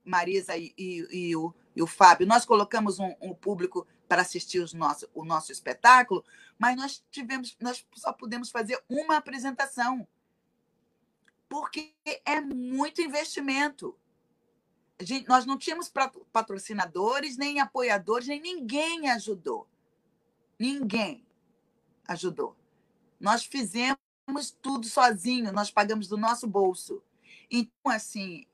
[0.05, 4.59] Marisa e, e, e, o, e, o, Fábio, nós colocamos um, um público para assistir
[4.59, 6.23] os nosso, o nosso espetáculo,
[6.57, 10.07] mas nós tivemos, nós só pudemos fazer uma apresentação,
[11.49, 13.93] porque é muito investimento.
[15.01, 15.91] Gente, nós não tínhamos
[16.31, 19.67] patrocinadores, nem apoiadores, nem ninguém ajudou.
[20.59, 21.25] Ninguém
[22.07, 22.55] ajudou.
[23.19, 23.97] Nós fizemos
[24.61, 27.01] tudo sozinho, nós pagamos do nosso bolso.
[27.49, 28.45] Então, assim,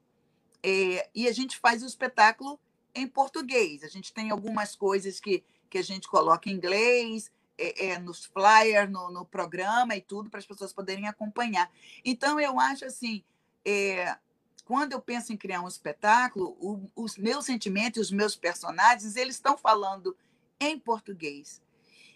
[0.61, 2.59] é, e a gente faz o espetáculo
[2.95, 3.83] em português.
[3.83, 8.25] A gente tem algumas coisas que, que a gente coloca em inglês, é, é, nos
[8.25, 11.71] flyers, no, no, programa e tudo, para as pessoas poderem acompanhar.
[12.03, 13.23] Então, eu acho assim,
[13.65, 14.17] é,
[14.65, 19.35] quando eu penso em criar um espetáculo, o, os meus sentimentos, os meus personagens, eles
[19.35, 20.15] estão falando
[20.59, 21.61] em português.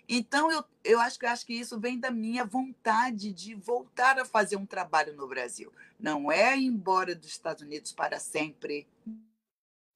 [0.10, 4.26] Então, eu, eu acho, que, acho que isso vem da minha vontade de voltar a
[4.26, 5.72] fazer um trabalho no Brasil.
[6.00, 8.88] Não é ir embora dos Estados Unidos para sempre,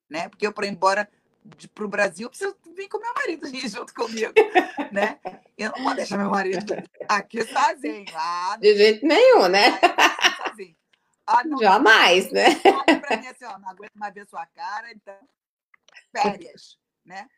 [0.09, 0.27] né?
[0.27, 1.09] Porque eu, para ir embora
[1.73, 4.33] para o Brasil, preciso vir com meu marido junto comigo,
[4.91, 5.19] né?
[5.57, 6.73] Eu não vou deixar meu marido
[7.07, 8.05] aqui sozinho.
[8.13, 9.79] Ah, de jeito nenhum, né?
[10.45, 10.75] Sozinho.
[11.25, 12.99] Ah, não, Jamais, não, né?
[12.99, 15.15] Para mim assim, ó, não aguento mais ver sua cara, então
[16.11, 17.29] férias, né?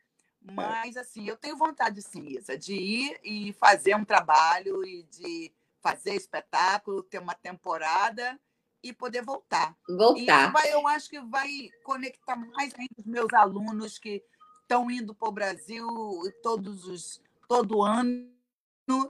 [0.52, 5.50] Mas, assim, eu tenho vontade, sim, Isa, de ir e fazer um trabalho e de
[5.80, 8.38] fazer espetáculo, ter uma temporada
[8.82, 9.74] e poder voltar.
[9.88, 10.48] Voltar.
[10.48, 14.22] E vai, eu acho que vai conectar mais ainda os meus alunos que
[14.60, 15.88] estão indo para o Brasil
[16.42, 18.28] todos os, todo ano,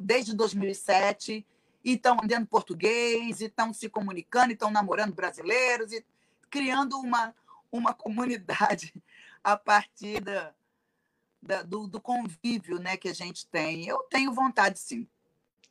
[0.01, 1.45] desde 2007,
[1.85, 6.05] e estão aprendendo português, e estão se comunicando, e estão namorando brasileiros, e
[6.49, 7.35] criando uma,
[7.70, 8.95] uma comunidade
[9.43, 10.55] a partir da,
[11.45, 13.86] da, do, do, convívio né, que a gente tem.
[13.86, 15.07] Eu tenho vontade, sim.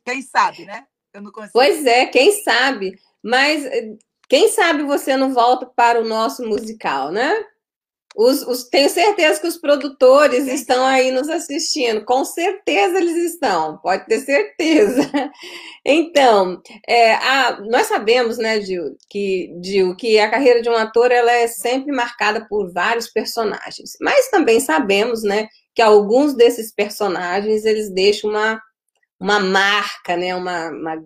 [0.04, 0.86] Quem sabe, né?
[1.12, 1.52] Eu não consigo.
[1.52, 2.98] Pois é, quem sabe.
[3.22, 3.96] Mas eh,
[4.28, 7.44] quem sabe você não volta para o nosso musical, né?
[8.16, 10.54] Os, os, tenho certeza que os produtores Sim.
[10.54, 12.04] estão aí nos assistindo.
[12.04, 15.02] Com certeza eles estão, pode ter certeza.
[15.86, 21.12] Então, é, a, nós sabemos, né, Gil, que, Gil, que a carreira de um ator
[21.12, 23.92] ela é sempre marcada por vários personagens.
[24.00, 28.62] Mas também sabemos, né, que alguns desses personagens eles deixam uma,
[29.18, 31.04] uma marca, né, uma, uma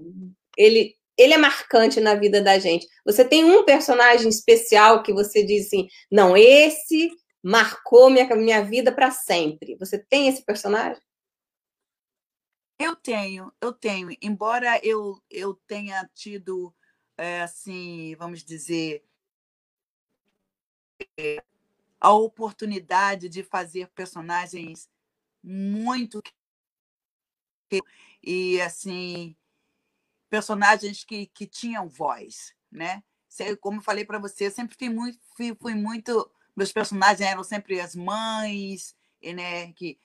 [0.56, 2.86] ele ele é marcante na vida da gente.
[3.04, 7.10] Você tem um personagem especial que você diz assim, não, esse
[7.42, 9.76] marcou minha, minha vida para sempre.
[9.80, 11.02] Você tem esse personagem?
[12.78, 14.16] Eu tenho, eu tenho.
[14.22, 16.72] Embora eu, eu tenha tido,
[17.16, 19.02] é, assim, vamos dizer,
[22.00, 24.88] a oportunidade de fazer personagens
[25.42, 26.22] muito
[28.22, 29.36] e assim
[30.28, 33.02] personagens que, que tinham voz, né?
[33.60, 36.30] Como eu falei para você, eu sempre fui muito, fui, fui, muito.
[36.56, 39.72] Meus personagens eram sempre as mães, né?
[39.72, 39.98] Que,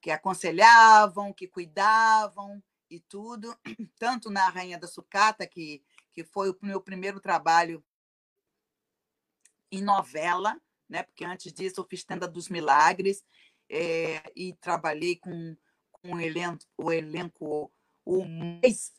[0.00, 3.56] que aconselhavam, que cuidavam e tudo.
[3.98, 5.82] Tanto na Rainha da Sucata, que,
[6.12, 7.84] que foi o meu primeiro trabalho
[9.70, 10.58] em novela,
[10.88, 11.02] né?
[11.02, 13.24] Porque antes disso eu fiz Tenda dos Milagres
[13.68, 15.56] é, e trabalhei com,
[15.92, 17.72] com o elenco, o elenco
[18.04, 18.94] o mais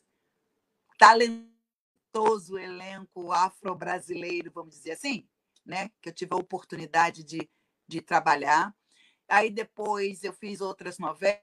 [0.96, 5.28] talentoso elenco afro-brasileiro, vamos dizer assim,
[5.66, 5.90] né?
[6.00, 7.50] que eu tive a oportunidade de,
[7.88, 8.72] de trabalhar.
[9.28, 11.42] Aí depois eu fiz outras novelas,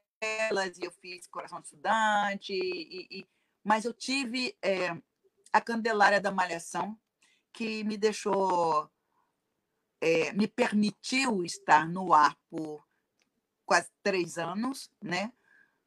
[0.78, 3.26] e eu fiz Coração de Estudante, e, e...
[3.62, 4.96] mas eu tive é,
[5.52, 6.98] a Candelária da Malhação,
[7.52, 8.90] que me deixou,
[10.00, 12.86] é, me permitiu estar no ar por
[13.66, 15.32] quase três anos, né?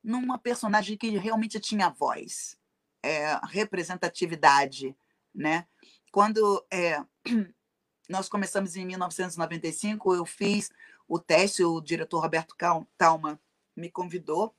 [0.03, 2.57] numa personagem que realmente tinha voz
[3.03, 4.95] é, representatividade,
[5.34, 5.68] né?
[6.12, 7.03] Quando é,
[8.09, 10.72] nós começamos em 1995, eu fiz
[11.07, 12.55] o teste, o diretor Roberto
[12.97, 13.39] Talma
[13.76, 14.55] me convidou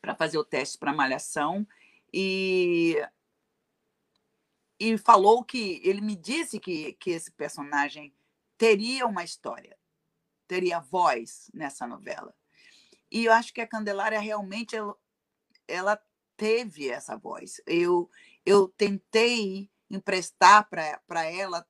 [0.00, 1.66] para fazer o teste para Malhação
[2.12, 2.96] e
[4.78, 8.12] e falou que ele me disse que, que esse personagem
[8.62, 9.76] teria uma história,
[10.46, 12.32] teria voz nessa novela.
[13.10, 14.96] E eu acho que a Candelária realmente ela,
[15.66, 16.02] ela
[16.36, 17.60] teve essa voz.
[17.66, 18.08] Eu,
[18.46, 21.66] eu tentei emprestar para ela,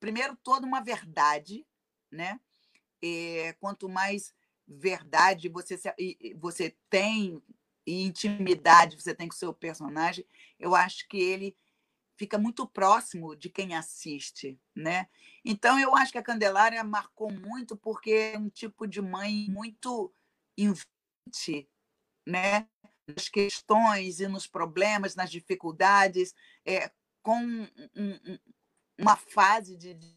[0.00, 1.66] primeiro, toda uma verdade,
[2.10, 2.40] né?
[3.02, 4.34] E, quanto mais
[4.66, 5.78] verdade você,
[6.38, 7.42] você tem
[7.86, 10.26] e intimidade você tem com o seu personagem,
[10.58, 11.54] eu acho que ele
[12.20, 15.08] fica muito próximo de quem assiste, né?
[15.42, 20.12] Então eu acho que a Candelária marcou muito porque é um tipo de mãe muito
[20.54, 21.66] invente,
[22.26, 22.68] né?
[23.08, 26.92] nas questões e nos problemas, nas dificuldades, é,
[27.22, 27.66] com um,
[27.96, 28.38] um,
[28.98, 30.14] uma fase de, de,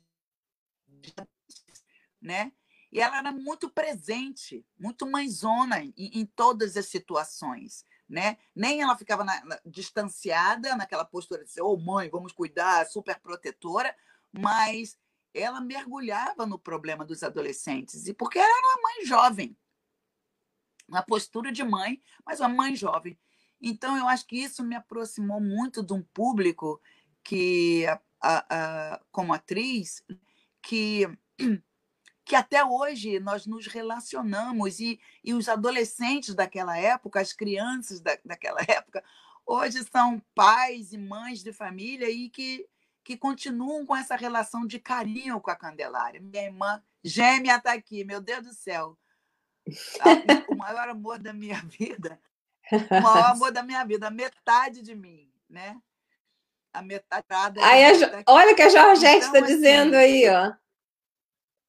[2.22, 2.51] né?
[2.91, 7.86] E ela era muito presente, muito mãezona em, em todas as situações.
[8.08, 8.38] Né?
[8.54, 13.20] Nem ela ficava na, na, distanciada naquela postura de ser, oh mãe, vamos cuidar, super
[13.20, 13.95] protetora,
[14.32, 14.97] mas
[15.34, 18.08] ela mergulhava no problema dos adolescentes.
[18.08, 19.58] E porque ela era uma mãe jovem,
[20.88, 23.18] uma postura de mãe, mas uma mãe jovem.
[23.62, 26.82] Então, eu acho que isso me aproximou muito de um público
[27.24, 27.86] que,
[28.22, 30.04] a, a, como atriz,
[30.62, 31.08] que,
[32.26, 38.17] que até hoje nós nos relacionamos e, e os adolescentes daquela época, as crianças da,
[38.24, 39.03] daquela época,
[39.45, 42.65] hoje são pais e mães de família e que,
[43.03, 46.21] que continuam com essa relação de carinho com a Candelária.
[46.21, 48.97] Minha irmã gêmea está aqui, meu Deus do céu
[50.47, 52.19] o maior amor da minha vida,
[52.71, 55.78] o maior amor da minha vida, metade de mim, né?
[56.74, 57.59] A metade.
[57.61, 60.53] Aí a, olha que a Georgette está então, assim, dizendo aí, ó.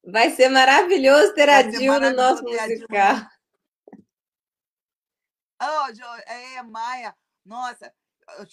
[0.05, 3.27] Vai ser maravilhoso ter a Dil no nosso musical.
[5.61, 7.15] Oh, é, Maia.
[7.43, 7.91] Nossa,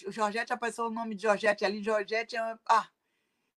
[0.09, 1.83] Georgette apareceu o nome de Georgette ali.
[1.83, 2.35] Georgette.
[2.67, 2.89] Ah,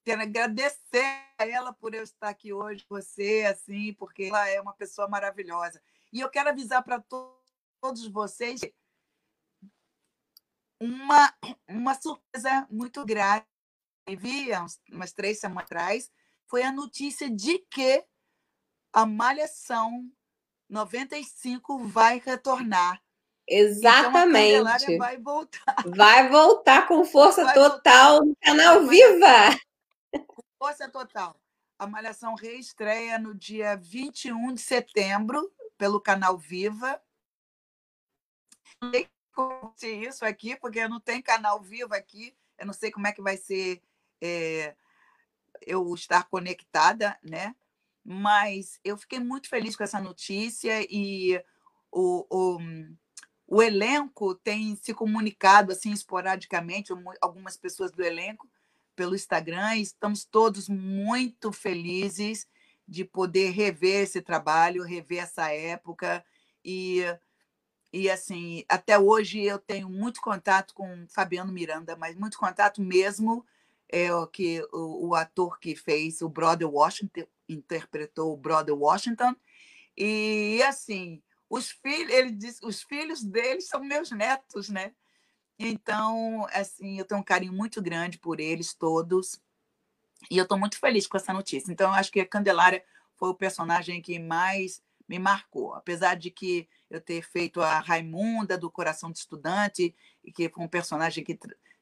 [0.05, 1.05] quero agradecer
[1.39, 5.83] a ela por eu estar aqui hoje, você, assim, porque ela é uma pessoa maravilhosa.
[6.13, 7.35] E eu quero avisar para to
[7.81, 8.61] todos vocês
[10.81, 11.35] uma,
[11.69, 13.45] uma surpresa muito grave.
[14.19, 14.49] Vi
[14.93, 16.13] umas três semanas atrás,
[16.47, 18.05] foi a notícia de que
[18.93, 20.11] a Malhação
[20.69, 23.03] 95 vai retornar.
[23.49, 24.85] Exatamente.
[24.85, 25.77] Então, vai voltar.
[25.87, 29.57] Vai voltar com força vai total no canal Viva
[30.59, 31.39] Força total.
[31.79, 37.01] A Malhação reestreia no dia 21 de setembro pelo canal Viva.
[38.83, 42.35] Não sei isso aqui, porque não tem canal Viva aqui.
[42.59, 43.83] Eu não sei como é que vai ser
[44.21, 44.75] é,
[45.61, 47.55] eu estar conectada, né?
[48.05, 51.43] Mas eu fiquei muito feliz com essa notícia e
[51.91, 52.59] o, o,
[53.47, 58.49] o elenco tem se comunicado assim esporadicamente, algumas pessoas do elenco
[58.95, 62.49] pelo Instagram, estamos todos muito felizes
[62.89, 66.25] de poder rever esse trabalho, rever essa época
[66.65, 67.05] e
[67.93, 73.47] e assim, até hoje eu tenho muito contato com Fabiano Miranda, mas muito contato mesmo
[73.89, 79.35] é o que o, o ator que fez o Brother Washington interpretou o Brother Washington.
[79.97, 84.93] E assim os filhos ele diz os filhos dele são meus netos né?
[85.59, 89.41] Então assim eu tenho um carinho muito grande por eles todos.
[90.31, 91.71] E eu estou muito feliz com essa notícia.
[91.71, 92.83] Então eu acho que a Candelária
[93.17, 95.75] foi o personagem que mais me marcou.
[95.75, 99.95] Apesar de que eu ter feito a Raimunda do Coração de Estudante
[100.35, 101.39] que foi um personagem que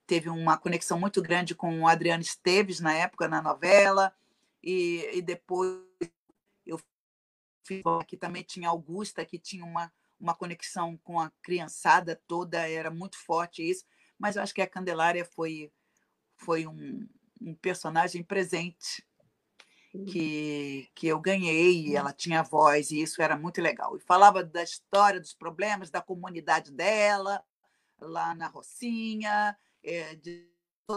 [0.07, 4.15] teve uma conexão muito grande com o Adriano Esteves na época na novela
[4.63, 5.81] e, e depois
[6.67, 6.81] eu
[7.65, 12.91] fiz aqui também tinha Augusta que tinha uma uma conexão com a criançada toda era
[12.91, 13.85] muito forte isso
[14.19, 15.73] mas eu acho que a Candelária foi
[16.37, 17.09] foi um,
[17.41, 19.05] um personagem presente
[20.07, 23.97] que, que eu ganhei, e ela tinha voz, e isso era muito legal.
[23.97, 27.43] E falava da história, dos problemas da comunidade dela,
[28.01, 30.49] lá na Rocinha, é, de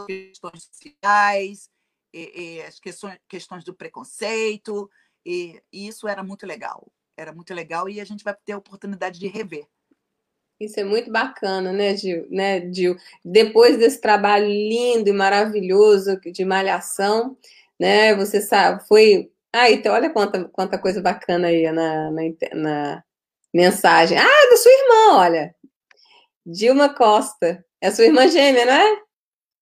[0.08, 1.70] questões sociais,
[2.14, 4.90] e as questões, questões do preconceito,
[5.26, 6.88] e, e, isso era muito legal.
[7.16, 9.68] Era muito legal e a gente vai ter a oportunidade de rever.
[10.60, 12.28] Isso é muito bacana, né, Gil?
[12.32, 12.96] Né, Gil?
[13.24, 17.38] Depois desse trabalho lindo e maravilhoso de malhação,
[17.80, 18.16] né?
[18.16, 19.32] Você sabe, foi.
[19.54, 22.22] Ah, então olha quanta, quanta coisa bacana aí na, na,
[22.54, 23.04] na
[23.54, 24.18] mensagem.
[24.18, 25.56] Ah, é da sua irmã, olha.
[26.46, 27.64] Dilma Costa.
[27.82, 29.02] É sua irmã gêmea, não é?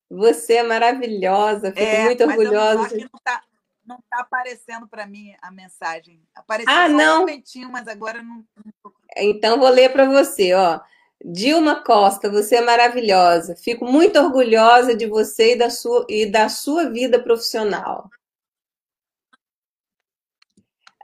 [0.10, 2.82] Você é maravilhosa, fico é, muito orgulhosa.
[2.82, 3.42] Mas não está
[3.86, 6.22] não tá aparecendo para mim a mensagem.
[6.34, 7.18] Apareceu ah, não.
[7.18, 8.44] um momentinho, mas agora não.
[9.16, 10.82] Então vou ler para você, ó.
[11.24, 13.56] Dilma Costa, você é maravilhosa.
[13.56, 18.10] Fico muito orgulhosa de você e da sua, e da sua vida profissional.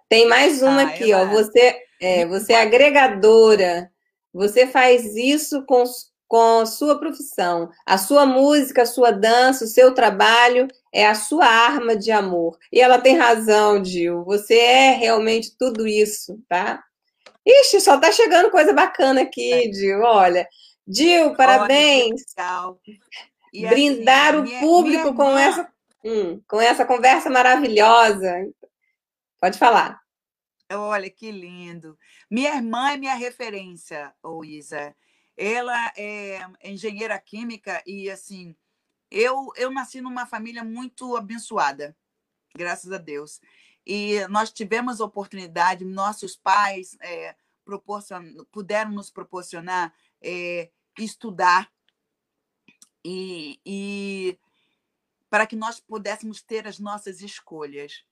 [0.09, 1.25] Tem mais uma ah, aqui, ó.
[1.27, 3.91] Você é, você é agregadora.
[4.33, 5.83] Você faz isso com,
[6.31, 7.69] com a sua profissão.
[7.85, 12.57] A sua música, a sua dança, o seu trabalho é a sua arma de amor.
[12.71, 14.23] E ela tem razão, Dil.
[14.23, 16.81] Você é realmente tudo isso, tá?
[17.45, 19.67] Ixi, só tá chegando coisa bacana aqui, é.
[19.67, 19.99] Dil.
[20.03, 20.47] Olha,
[20.87, 22.23] Dil, parabéns.
[22.39, 22.77] Olha,
[23.51, 28.33] e Brindar assim, o público minha com, essa, hum, com essa conversa maravilhosa.
[29.37, 29.99] Pode falar.
[30.71, 31.97] Olha, que lindo.
[32.29, 34.95] Minha irmã é minha referência, ô Isa.
[35.43, 38.55] Ela é engenheira química e, assim,
[39.09, 41.97] eu, eu nasci numa família muito abençoada,
[42.55, 43.41] graças a Deus.
[43.83, 47.35] E nós tivemos a oportunidade, nossos pais é,
[48.51, 50.69] puderam nos proporcionar é,
[50.99, 51.71] estudar
[53.03, 54.39] e, e
[55.27, 58.05] para que nós pudéssemos ter as nossas escolhas,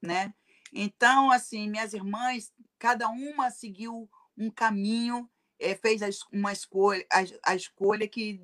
[0.00, 0.32] né?
[0.72, 5.28] Então, assim, minhas irmãs, cada uma seguiu um caminho,
[5.58, 6.00] é, fez
[6.32, 8.40] uma escolha, a, a escolha que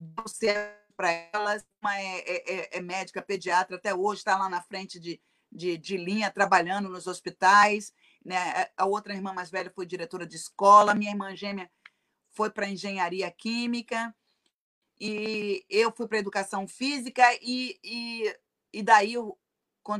[0.00, 1.64] deu certo para elas.
[1.80, 5.20] Uma é, é, é, médica pediatra até hoje, está lá na frente de,
[5.50, 7.92] de, de linha, trabalhando nos hospitais.
[8.24, 8.36] Né?
[8.76, 11.70] A outra irmã mais velha foi diretora de escola, minha irmã gêmea
[12.30, 14.14] foi para engenharia química,
[15.00, 18.36] e eu fui para educação física, e, e,
[18.72, 19.36] e daí eu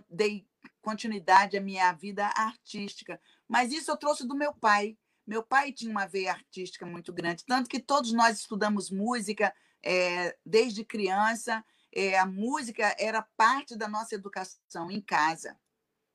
[0.08, 0.46] dei
[0.80, 3.20] continuidade à minha vida artística.
[3.48, 4.96] Mas isso eu trouxe do meu pai.
[5.28, 10.34] Meu pai tinha uma veia artística muito grande, tanto que todos nós estudamos música é,
[10.42, 11.62] desde criança.
[11.94, 15.54] É, a música era parte da nossa educação em casa.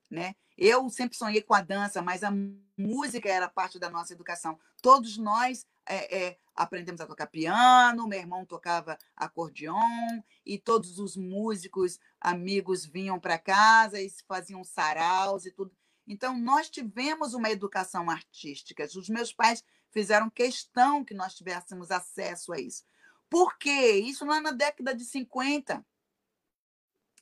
[0.10, 0.34] Né?
[0.58, 2.32] Eu sempre sonhei com a dança, mas a
[2.76, 4.60] música era parte da nossa educação.
[4.82, 11.16] Todos nós é, é, aprendemos a tocar piano, meu irmão tocava acordeon, e todos os
[11.16, 15.72] músicos amigos vinham para casa e faziam saraus e tudo.
[16.08, 18.84] Então, nós tivemos uma educação artística.
[18.84, 22.84] Os meus pais fizeram questão que nós tivéssemos acesso a isso.
[23.30, 23.94] Por quê?
[23.94, 25.86] Isso lá na década de 50.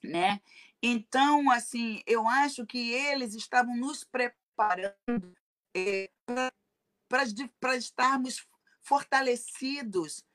[0.04, 0.42] Né?
[0.82, 5.36] Então, assim, eu acho que eles estavam nos preparando
[5.76, 8.46] é, para estarmos
[8.82, 10.26] fortalecidos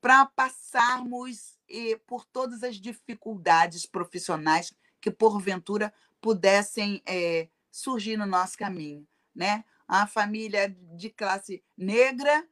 [0.00, 8.56] para passarmos eh, por todas as dificuldades profissionais que porventura pudessem é, surgir no nosso
[8.56, 9.64] caminho, né?
[9.86, 12.46] A família de classe negra,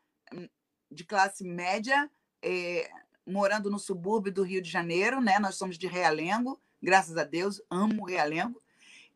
[0.90, 2.10] de classe média,
[2.42, 2.90] é,
[3.26, 5.38] morando no subúrbio do Rio de Janeiro, né?
[5.38, 8.62] Nós somos de Realengo, graças a Deus, amo Realengo.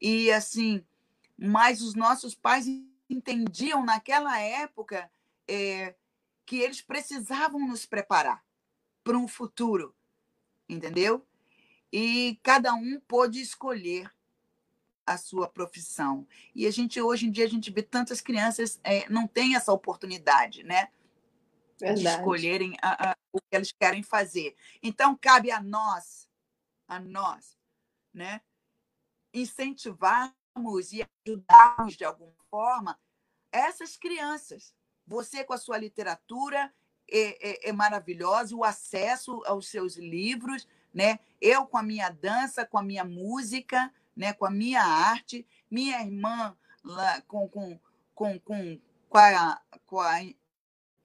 [0.00, 0.84] E assim,
[1.38, 2.66] mas os nossos pais
[3.08, 5.10] entendiam naquela época
[5.46, 5.94] é,
[6.44, 8.44] que eles precisavam nos preparar
[9.02, 9.94] para um futuro,
[10.68, 11.24] entendeu?
[11.92, 14.10] E cada um pôde escolher
[15.06, 16.26] a sua profissão.
[16.54, 19.72] E a gente hoje em dia a gente vê tantas crianças é, não têm essa
[19.72, 20.88] oportunidade, né?
[21.78, 22.02] Verdade.
[22.02, 24.54] De escolherem a, a, o que eles querem fazer.
[24.82, 26.28] Então cabe a nós,
[26.86, 27.56] a nós,
[28.12, 28.40] né?
[29.32, 32.98] Incentivarmos e ajudarmos de alguma forma
[33.52, 34.74] essas crianças.
[35.06, 36.72] Você com a sua literatura
[37.10, 41.18] é, é, é maravilhosa, o acesso aos seus livros, né?
[41.40, 44.34] Eu com a minha dança, com a minha música, né?
[44.34, 46.54] Com a minha arte, minha irmã
[46.84, 47.80] lá, com, com,
[48.14, 50.18] com, com, com, a, com, a,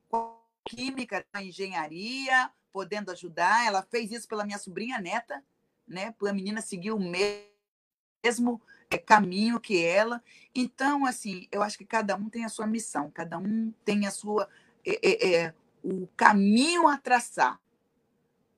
[0.09, 3.66] com a química, a engenharia, podendo ajudar.
[3.66, 5.41] Ela fez isso pela minha sobrinha neta,
[5.88, 6.11] né?
[6.11, 8.61] Para a menina seguir o mesmo
[8.91, 10.22] é, caminho que ela.
[10.53, 14.11] Então, assim, eu acho que cada um tem a sua missão, cada um tem a
[14.11, 14.49] sua
[14.86, 17.61] é, é, é o caminho a traçar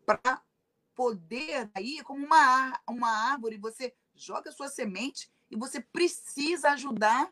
[0.03, 0.41] para
[0.95, 7.31] poder aí como uma uma árvore você joga a sua semente e você precisa ajudar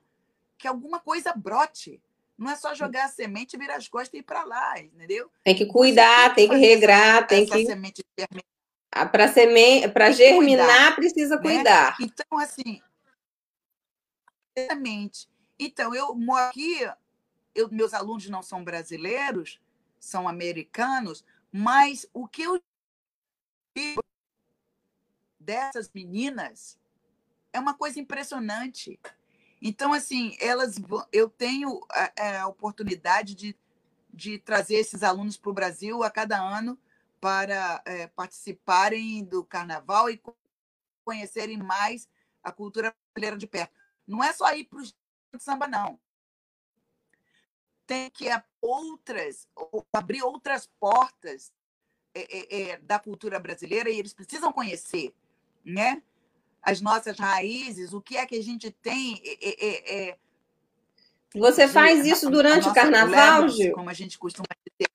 [0.57, 2.01] que alguma coisa brote.
[2.37, 5.31] Não é só jogar a semente, virar as costas e ir para lá, entendeu?
[5.43, 7.65] Tem que cuidar, tem que, tem que regrar, essa, tem essa que.
[7.65, 8.03] Semente
[9.11, 11.41] para semente, para germinar cuidar, precisa né?
[11.41, 11.97] cuidar.
[11.99, 12.81] Então assim,
[14.55, 15.27] exatamente.
[15.59, 16.79] Então eu moro aqui,
[17.53, 19.59] eu, meus alunos não são brasileiros,
[19.99, 22.61] são americanos, mas o que eu
[25.45, 26.77] dessas meninas
[27.53, 28.99] é uma coisa impressionante.
[29.61, 30.75] Então, assim, elas,
[31.13, 33.55] eu tenho a, a oportunidade de,
[34.13, 36.77] de trazer esses alunos para o Brasil a cada ano
[37.21, 40.21] para é, participarem do carnaval e
[41.03, 42.09] conhecerem mais
[42.43, 43.73] a cultura brasileira de perto.
[44.05, 45.99] Não é só ir para o samba, não.
[47.87, 48.25] Tem que
[48.61, 49.47] outras,
[49.93, 51.53] abrir outras portas
[52.13, 55.13] é, é, é, da cultura brasileira e eles precisam conhecer,
[55.65, 56.01] né?
[56.61, 59.21] As nossas raízes, o que é que a gente tem.
[59.23, 60.17] É, é, é
[61.35, 63.73] Você faz isso durante o carnaval, Gil?
[63.73, 64.89] Como a gente costuma dizer.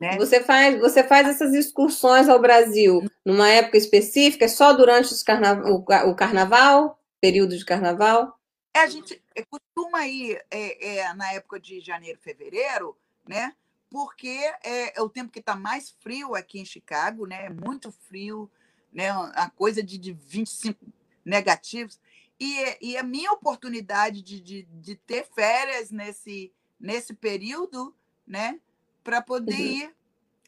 [0.00, 0.16] Né?
[0.16, 5.62] Você, faz, você faz essas excursões ao Brasil numa época específica, só durante os carna...
[5.64, 8.36] o carnaval, período de carnaval?
[8.74, 12.96] É, a gente costuma ir é, é, na época de janeiro, fevereiro,
[13.28, 13.54] né?
[13.90, 17.46] Porque é, é o tempo que está mais frio aqui em Chicago, né?
[17.46, 18.50] É muito frio,
[18.92, 19.10] né?
[19.10, 20.78] A coisa de, de 25
[21.24, 21.98] negativos.
[22.38, 27.94] E, e a minha oportunidade de, de, de ter férias nesse, nesse período,
[28.26, 28.60] né?
[29.02, 29.60] Para poder uhum.
[29.60, 29.94] ir.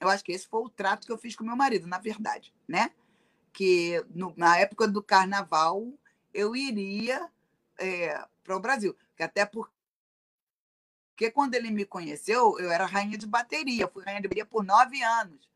[0.01, 2.53] Eu acho que esse foi o trato que eu fiz com meu marido, na verdade,
[2.67, 2.91] né?
[3.53, 5.93] Que no, na época do carnaval
[6.33, 7.31] eu iria
[7.79, 8.97] é, para o Brasil.
[9.19, 14.45] Até porque quando ele me conheceu, eu era rainha de bateria, fui rainha de bateria
[14.47, 15.49] por nove anos.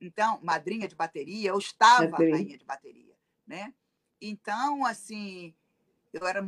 [0.00, 2.34] Então, madrinha de bateria, eu estava bateria.
[2.34, 3.14] rainha de bateria,
[3.46, 3.72] né?
[4.20, 5.54] Então, assim,
[6.12, 6.46] eu era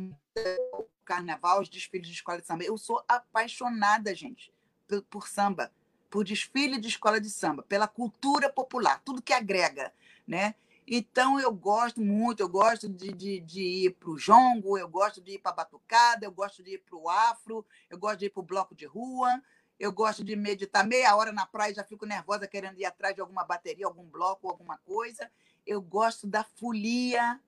[1.03, 2.63] carnaval, os desfiles de escola de samba.
[2.63, 4.53] Eu sou apaixonada, gente,
[4.87, 5.71] por, por samba,
[6.09, 9.91] por desfile de escola de samba, pela cultura popular, tudo que agrega,
[10.27, 10.55] né?
[10.91, 15.21] Então, eu gosto muito, eu gosto de, de, de ir para o jongo, eu gosto
[15.21, 18.25] de ir para a batucada, eu gosto de ir para o afro, eu gosto de
[18.25, 19.39] ir para o bloco de rua,
[19.79, 23.21] eu gosto de meditar meia hora na praia, já fico nervosa querendo ir atrás de
[23.21, 25.31] alguma bateria, algum bloco, alguma coisa.
[25.65, 27.39] Eu gosto da folia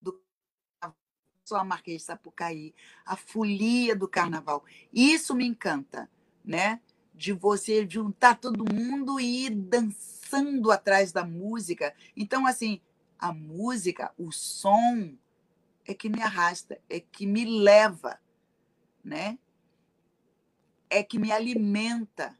[0.00, 0.22] do
[1.44, 4.64] só a Marquês de Sapucaí, a folia do carnaval.
[4.92, 6.08] Isso me encanta,
[6.44, 6.80] né?
[7.12, 11.94] De você juntar todo mundo e ir dançando atrás da música.
[12.16, 12.80] Então, assim,
[13.18, 15.14] a música, o som,
[15.86, 18.18] é que me arrasta, é que me leva,
[19.04, 19.38] né?
[20.94, 22.36] É que me alimenta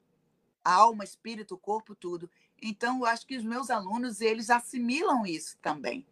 [0.64, 2.30] a alma, espírito, corpo, tudo.
[2.62, 6.06] Então, eu acho que os meus alunos, eles assimilam isso também.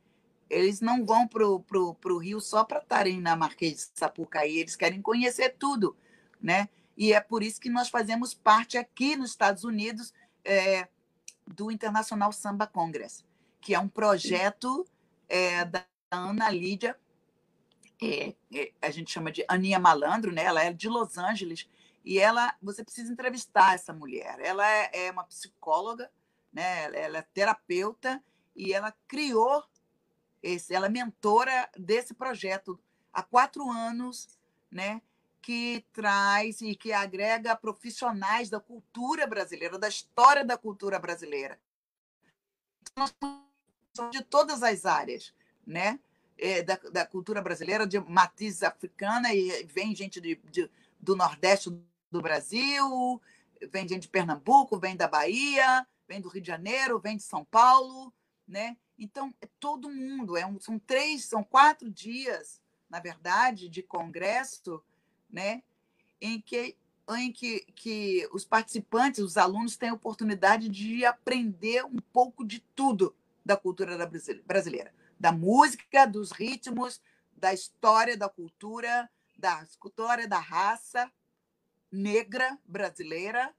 [0.51, 5.01] Eles não vão para o Rio só para estarem na Marquês de Sapucaí, eles querem
[5.01, 5.97] conhecer tudo,
[6.41, 6.69] né?
[6.97, 10.13] E é por isso que nós fazemos parte aqui nos Estados Unidos
[10.45, 10.89] é,
[11.47, 13.25] do Internacional Samba Congress,
[13.61, 14.85] que é um projeto
[15.29, 16.99] é, da Ana Lídia,
[18.03, 20.43] é, é, a gente chama de Aninha Malandro, né?
[20.43, 21.69] ela é de Los Angeles,
[22.05, 24.39] e ela, você precisa entrevistar essa mulher.
[24.41, 26.11] Ela é, é uma psicóloga,
[26.53, 26.85] né?
[26.95, 28.23] ela é terapeuta,
[28.55, 29.65] e ela criou
[30.43, 32.79] esse, ela é mentora desse projeto
[33.13, 34.29] há quatro anos,
[34.71, 35.01] né?
[35.41, 41.59] que traz e que agrega profissionais da cultura brasileira, da história da cultura brasileira.
[44.11, 45.35] De todas as áreas,
[45.67, 45.99] né?
[46.39, 51.71] É, da, da, cultura brasileira, de matriz africana, e vem gente de, de, do Nordeste
[51.71, 53.21] do Brasil,
[53.71, 57.45] vem gente de Pernambuco, vem da Bahia, vem do Rio de Janeiro, vem de São
[57.45, 58.13] Paulo,
[58.47, 58.77] né?
[58.99, 64.83] Então, é todo mundo, é um, são três, são quatro dias, na verdade, de congresso
[65.31, 65.63] né,
[66.21, 66.77] em que
[67.17, 72.61] em que, que os participantes, os alunos, têm a oportunidade de aprender um pouco de
[72.77, 74.09] tudo da cultura
[74.47, 77.03] brasileira, da música, dos ritmos,
[77.37, 81.11] da história da cultura, da história da raça
[81.93, 83.55] negra brasileira,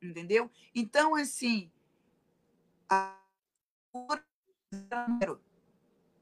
[0.00, 0.50] entendeu?
[0.74, 1.72] Então, assim,
[2.88, 3.16] a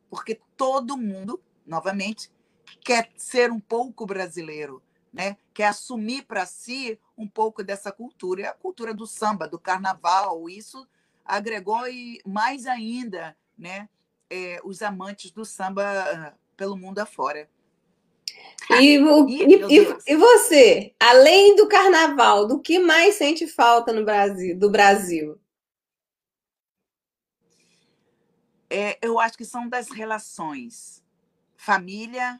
[0.09, 2.33] porque todo mundo, novamente,
[2.81, 4.83] quer ser um pouco brasileiro,
[5.13, 5.37] né?
[5.53, 8.43] quer assumir para si um pouco dessa cultura.
[8.43, 10.49] É a cultura do samba, do carnaval.
[10.49, 10.89] Isso
[11.27, 13.89] agregou e mais ainda né?
[14.31, 17.51] É, os amantes do samba ah, pelo mundo afora.
[18.81, 19.45] E, o, e,
[20.07, 25.41] e, você, além do carnaval, do que mais sente falta no Brasil, do Brasil?
[28.71, 31.03] É, eu acho que são das relações,
[31.57, 32.39] família,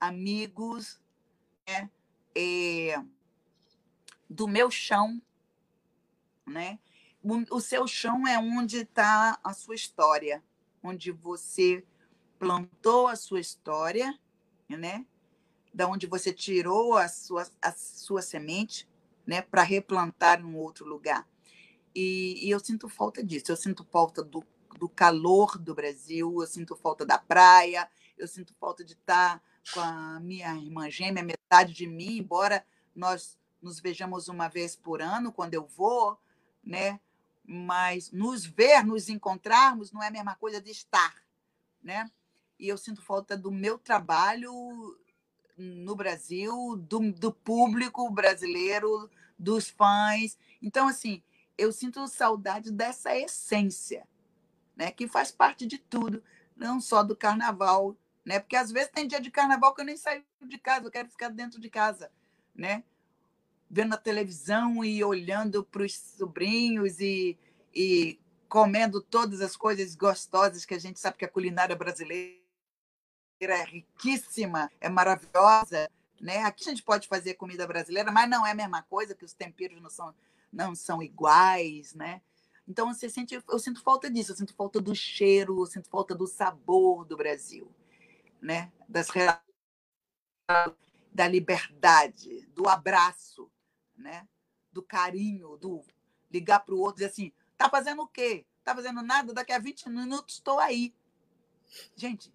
[0.00, 1.00] amigos,
[1.68, 1.88] né?
[2.34, 3.00] É,
[4.28, 5.22] do meu chão,
[6.46, 6.78] né?
[7.22, 10.42] O, o seu chão é onde está a sua história,
[10.82, 11.84] onde você
[12.38, 14.18] plantou a sua história,
[14.76, 15.06] né?
[15.72, 18.88] Da onde você tirou a sua, a sua semente,
[19.26, 19.42] né?
[19.42, 21.26] Para replantar em outro lugar.
[21.94, 23.50] E, e, eu sinto falta disso.
[23.50, 24.44] Eu sinto falta do,
[24.78, 29.42] do calor do Brasil, eu sinto falta da praia, eu sinto falta de estar
[29.72, 32.64] com a minha irmã gêmea, metade de mim, embora
[32.94, 36.18] nós nos vejamos uma vez por ano, quando eu vou,
[36.62, 37.00] né?
[37.44, 41.14] Mas nos ver, nos encontrarmos, não é a mesma coisa de estar,
[41.82, 42.10] né?
[42.58, 44.98] E eu sinto falta do meu trabalho
[45.56, 50.38] no Brasil, do, do público brasileiro, dos fãs.
[50.62, 51.22] Então, assim,
[51.56, 54.06] eu sinto saudade dessa essência,
[54.76, 54.90] né?
[54.90, 56.22] Que faz parte de tudo,
[56.56, 58.38] não só do carnaval, né?
[58.38, 61.08] Porque às vezes tem dia de carnaval que eu nem saio de casa, eu quero
[61.08, 62.10] ficar dentro de casa,
[62.54, 62.84] né?
[63.70, 67.36] Vendo a televisão e olhando para os sobrinhos e,
[67.74, 72.37] e comendo todas as coisas gostosas que a gente sabe que a culinária brasileira
[73.40, 76.38] é riquíssima, é maravilhosa, né?
[76.44, 79.32] Aqui a gente pode fazer comida brasileira, mas não é a mesma coisa, que os
[79.32, 80.14] temperos não são,
[80.52, 82.20] não são iguais, né?
[82.66, 86.14] Então você sente, eu sinto falta disso, eu sinto falta do cheiro, eu sinto falta
[86.14, 87.72] do sabor do Brasil
[88.40, 88.72] né?
[88.88, 89.08] das
[91.12, 93.50] da liberdade, do abraço,
[93.96, 94.26] né?
[94.72, 95.82] do carinho, do
[96.30, 98.46] ligar para o outro e dizer assim: tá fazendo o quê?
[98.62, 99.32] Tá fazendo nada?
[99.32, 100.94] Daqui a 20 minutos estou aí.
[101.96, 102.32] Gente,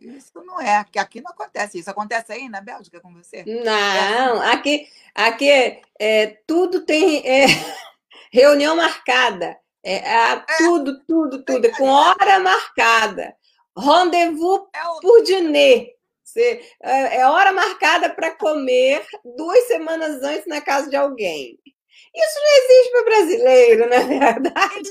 [0.00, 0.76] isso não é.
[0.76, 1.90] Aqui, aqui não acontece isso.
[1.90, 3.44] Acontece aí na Bélgica com você?
[3.44, 7.46] Não, aqui, aqui é, tudo tem é,
[8.32, 9.58] reunião marcada.
[9.82, 13.34] É, é, tudo, tudo, tudo, é com hora marcada.
[13.76, 15.00] Rendezvous é o...
[15.00, 15.94] por dîner.
[16.22, 19.04] Você, é, é hora marcada para comer
[19.36, 21.58] duas semanas antes na casa de alguém.
[22.14, 24.90] Isso não existe para brasileiro, na é verdade.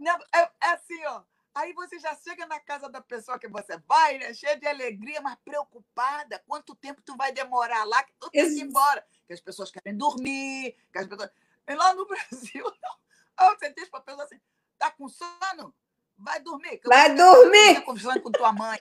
[0.00, 1.22] É, é, é assim, ó.
[1.54, 4.32] Aí você já chega na casa da pessoa que você vai, né?
[4.32, 6.42] cheia de alegria, mas preocupada.
[6.46, 9.04] Quanto tempo tu vai demorar lá que tu tem que ir embora?
[9.26, 11.30] Que as pessoas querem dormir, que as pessoas...
[11.66, 13.56] E lá no Brasil, não.
[13.56, 14.40] Você diz para a pessoa assim,
[14.78, 15.74] tá com sono?
[16.16, 16.80] Vai dormir.
[16.84, 17.82] Vai dormir.
[17.82, 18.78] Conversando com tua mãe.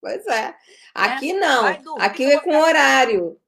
[0.00, 0.54] Pois é.
[0.94, 1.34] Aqui é?
[1.34, 1.66] não.
[1.98, 3.38] Aqui é com horário.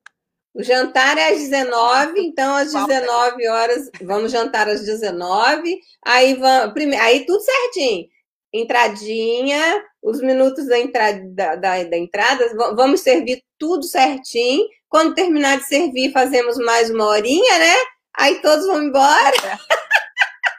[0.52, 5.80] O jantar é às 19, então às 19 horas vamos jantar às 19.
[6.04, 8.08] Aí vamos, aí tudo certinho.
[8.52, 14.66] Entradinha, os minutos da entrada, da, da, da entrada, vamos servir tudo certinho.
[14.88, 17.74] Quando terminar de servir, fazemos mais uma horinha, né?
[18.14, 19.36] Aí todos vão embora.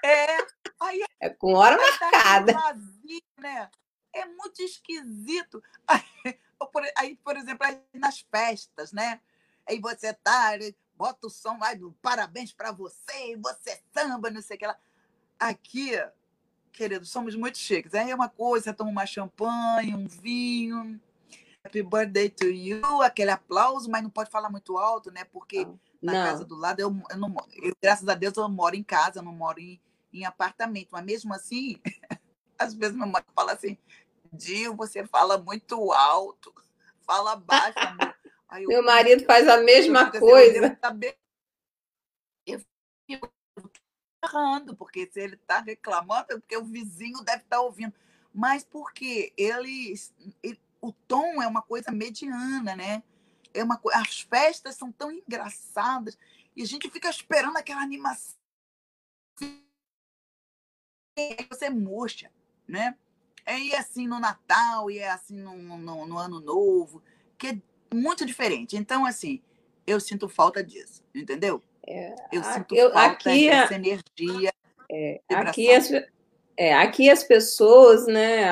[0.03, 0.35] É.
[0.35, 0.37] é.
[0.79, 2.53] Aí, é com hora tá marcada.
[2.53, 3.69] Vazio, né?
[4.13, 5.61] É muito esquisito.
[5.87, 6.39] Aí,
[6.71, 9.19] por, aí, por exemplo, aí nas festas, né?
[9.67, 10.51] Aí você tá,
[10.95, 14.77] bota o som lá do parabéns para você, você samba, não sei o que lá.
[15.39, 15.91] Aqui,
[16.71, 17.93] querido, somos muito chiques.
[17.93, 20.99] Aí é uma coisa, você toma uma champanhe, um vinho,
[21.63, 25.23] happy birthday to you, aquele aplauso, mas não pode falar muito alto, né?
[25.25, 25.67] Porque
[26.01, 26.23] na não.
[26.25, 29.23] casa do lado, eu, eu não eu, graças a Deus, eu moro em casa, eu
[29.23, 29.79] não moro em
[30.13, 31.79] em apartamento, mas mesmo assim,
[32.57, 33.77] às vezes meu marido fala assim,
[34.31, 36.53] Dio, você fala muito alto,
[37.05, 38.15] fala baixo, amor.
[38.49, 40.77] Aí, meu marido faz a mesma assim, coisa.
[42.45, 42.61] Eu
[43.07, 43.31] fico
[44.23, 47.93] errando, porque se ele está reclamando, é porque o vizinho deve estar tá ouvindo.
[48.33, 49.93] Mas porque ele,
[50.41, 53.03] ele, o tom é uma coisa mediana, né?
[53.53, 56.17] É uma, as festas são tão engraçadas
[56.55, 58.35] e a gente fica esperando aquela animação.
[61.49, 62.31] Você murcha,
[62.67, 62.97] né?
[63.45, 67.03] É e assim no Natal, e é assim no, no, no, Ano Novo,
[67.37, 67.61] que é
[67.93, 68.77] muito diferente.
[68.77, 69.41] Então, assim,
[69.85, 71.61] eu sinto falta disso, entendeu?
[71.87, 74.53] É, eu sinto eu, falta aqui, dessa energia.
[74.91, 75.91] É, aqui, as,
[76.57, 78.43] é, aqui as pessoas né,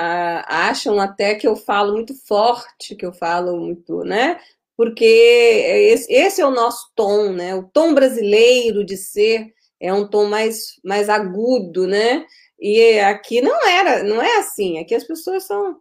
[0.47, 4.39] acham até que eu falo muito forte, que eu falo muito, né?
[4.75, 7.53] Porque esse, esse é o nosso tom, né?
[7.53, 12.25] O tom brasileiro de ser é um tom mais, mais agudo, né?
[12.59, 14.79] E aqui não era, não é assim.
[14.79, 15.79] Aqui as pessoas são,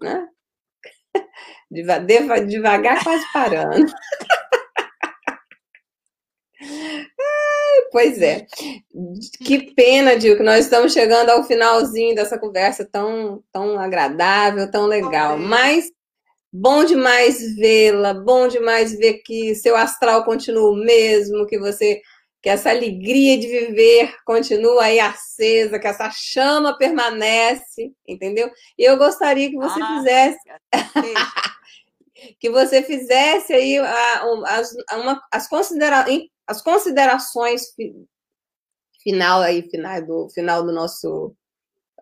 [0.00, 0.26] né?
[1.70, 3.86] Devagar, quase parando.
[7.92, 8.46] Pois é.
[9.44, 14.86] Que pena, Dil, que nós estamos chegando ao finalzinho dessa conversa tão, tão agradável, tão
[14.86, 15.36] legal.
[15.38, 15.90] Mas
[16.52, 22.00] bom demais vê-la, bom demais ver que seu astral continua o mesmo, que você
[22.42, 28.50] que essa alegria de viver continua aí acesa, que essa chama permanece, entendeu?
[28.78, 30.38] E eu gostaria que você ah, fizesse
[32.38, 36.06] que você fizesse aí as, uma, as, considera
[36.46, 37.62] as considerações
[39.02, 41.34] final aí final do final do nosso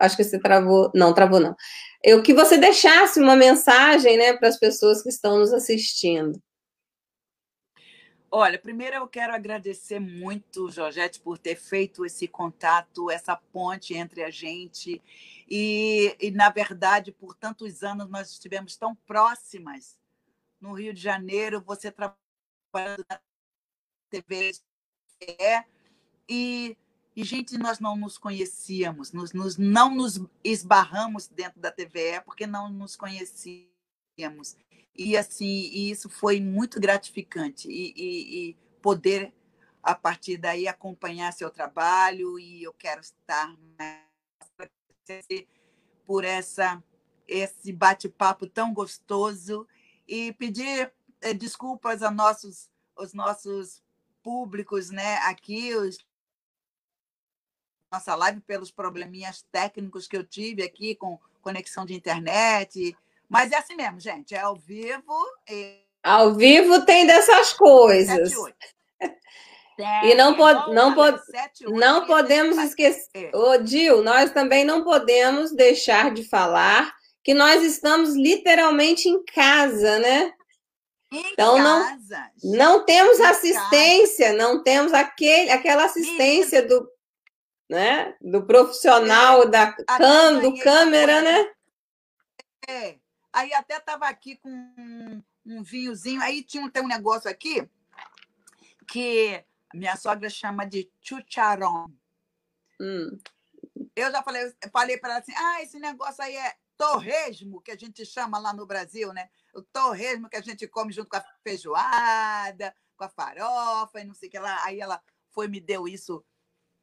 [0.00, 1.54] acho que você travou não travou não
[2.02, 6.40] eu que você deixasse uma mensagem né para as pessoas que estão nos assistindo
[8.30, 14.22] Olha, primeiro eu quero agradecer muito, Georgette, por ter feito esse contato, essa ponte entre
[14.22, 15.00] a gente.
[15.48, 19.97] E, e, na verdade, por tantos anos nós estivemos tão próximas
[20.60, 23.20] no Rio de Janeiro, você trabalhando na
[24.10, 24.52] TV
[26.28, 26.76] e,
[27.16, 32.46] e gente, nós não nos conhecíamos, nos, nos, não nos esbarramos dentro da TVE porque
[32.46, 34.56] não nos conhecíamos.
[34.94, 39.32] E assim, isso foi muito gratificante e, e, e poder
[39.82, 43.56] a partir daí acompanhar seu trabalho e eu quero estar
[46.04, 46.82] por essa
[47.26, 49.68] esse bate-papo tão gostoso
[50.08, 53.80] e pedir é, desculpas a nossos os nossos
[54.22, 55.98] públicos, né, aqui os
[57.92, 62.96] nossa live pelos probleminhas técnicos que eu tive aqui com conexão de internet
[63.28, 64.34] mas é assim mesmo, gente.
[64.34, 65.14] É ao vivo.
[65.48, 65.82] E...
[66.02, 68.32] Ao vivo tem dessas coisas.
[68.32, 68.54] 7,
[70.06, 71.20] e não, pod não, pod
[71.68, 73.30] não podemos esquecer.
[73.34, 76.96] Ô, Dil, nós também não podemos deixar de falar
[77.28, 80.32] que nós estamos literalmente em casa, né?
[81.12, 84.38] Em então casa, não, não temos assistência, casa.
[84.38, 86.90] não temos aquele, aquela assistência do,
[87.68, 91.52] né, do profissional é, da cam, do câmera, né?
[92.66, 92.98] É.
[93.30, 96.22] Aí até estava aqui com um, um vinhozinho.
[96.22, 97.68] Aí tinha tem um negócio aqui
[98.90, 101.92] que minha sogra chama de chucharon.
[102.80, 103.18] Hum.
[103.94, 107.76] Eu já falei, falei para ela assim: ah, esse negócio aí é torresmo, que a
[107.76, 109.28] gente chama lá no Brasil, né?
[109.52, 114.14] O torresmo que a gente come junto com a feijoada, com a farofa e não
[114.14, 114.64] sei o que lá.
[114.64, 116.24] Aí ela foi me deu isso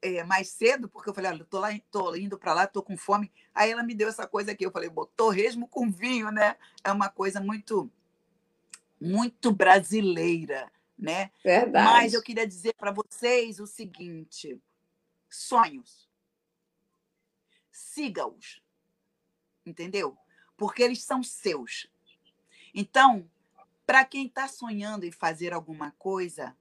[0.01, 2.83] é, mais cedo, porque eu falei, olha, eu tô, lá, tô indo para lá, tô
[2.83, 3.31] com fome.
[3.53, 6.57] Aí ela me deu essa coisa aqui, eu falei, torresmo com vinho, né?
[6.83, 7.89] É uma coisa muito,
[8.99, 10.69] muito brasileira,
[10.99, 11.31] né?
[11.41, 11.85] Verdade.
[11.85, 14.61] Mas eu queria dizer para vocês o seguinte:
[15.29, 16.09] sonhos.
[17.71, 18.64] Siga-os.
[19.65, 20.17] Entendeu?
[20.57, 21.89] Porque eles são seus.
[22.73, 23.29] Então,
[23.85, 26.55] para quem está sonhando em fazer alguma coisa,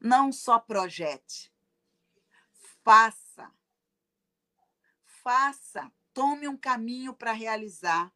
[0.00, 1.52] não só projete,
[2.84, 3.50] faça.
[5.04, 5.90] Faça.
[6.12, 8.12] Tome um caminho para realizar.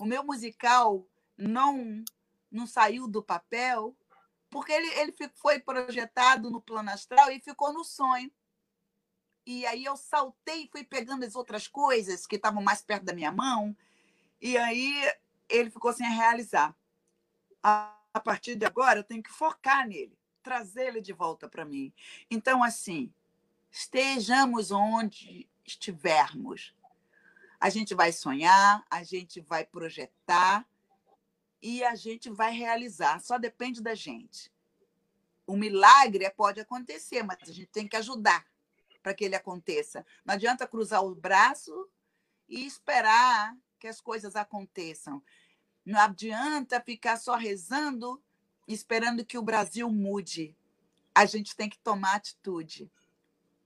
[0.00, 2.02] O meu musical não
[2.50, 3.94] não saiu do papel
[4.50, 8.32] porque ele, ele foi projetado no plano astral e ficou no sonho.
[9.50, 13.14] E aí eu saltei e fui pegando as outras coisas que estavam mais perto da
[13.14, 13.74] minha mão.
[14.42, 15.10] E aí
[15.48, 16.76] ele ficou sem realizar.
[17.62, 21.90] A, partir de agora, eu tenho que focar nele, trazer ele de volta para mim.
[22.30, 23.10] Então, assim,
[23.70, 26.74] estejamos onde estivermos.
[27.58, 30.68] A gente vai sonhar, a gente vai projetar
[31.62, 33.18] e a gente vai realizar.
[33.22, 34.52] Só depende da gente.
[35.46, 38.44] O milagre pode acontecer, mas a gente tem que ajudar
[39.08, 40.04] para que ele aconteça.
[40.22, 41.88] Não adianta cruzar o braço
[42.46, 45.22] e esperar que as coisas aconteçam.
[45.82, 48.22] Não adianta ficar só rezando,
[48.66, 50.54] esperando que o Brasil mude.
[51.14, 52.92] A gente tem que tomar atitude,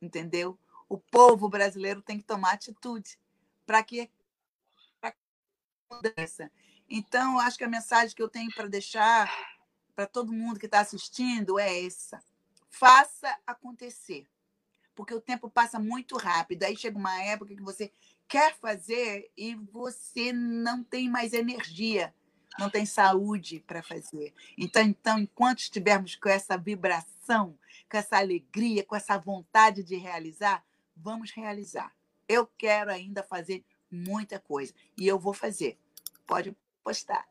[0.01, 0.57] entendeu?
[0.89, 3.19] O povo brasileiro tem que tomar atitude
[3.67, 4.09] para que
[5.91, 6.53] mudança.
[6.89, 9.29] Então, acho que a mensagem que eu tenho para deixar
[9.97, 12.23] para todo mundo que está assistindo é essa:
[12.71, 14.25] faça acontecer,
[14.95, 16.65] porque o tempo passa muito rápido.
[16.65, 17.93] Aí chega uma época que você
[18.29, 22.15] quer fazer e você não tem mais energia,
[22.59, 24.33] não tem saúde para fazer.
[24.57, 27.59] Então, então, enquanto estivermos com essa vibração,
[27.91, 30.65] com essa alegria, com essa vontade de realizar,
[30.97, 31.93] vamos realizar.
[32.29, 35.79] Eu quero ainda fazer muita coisa e eu vou fazer.
[36.27, 37.27] Pode postar.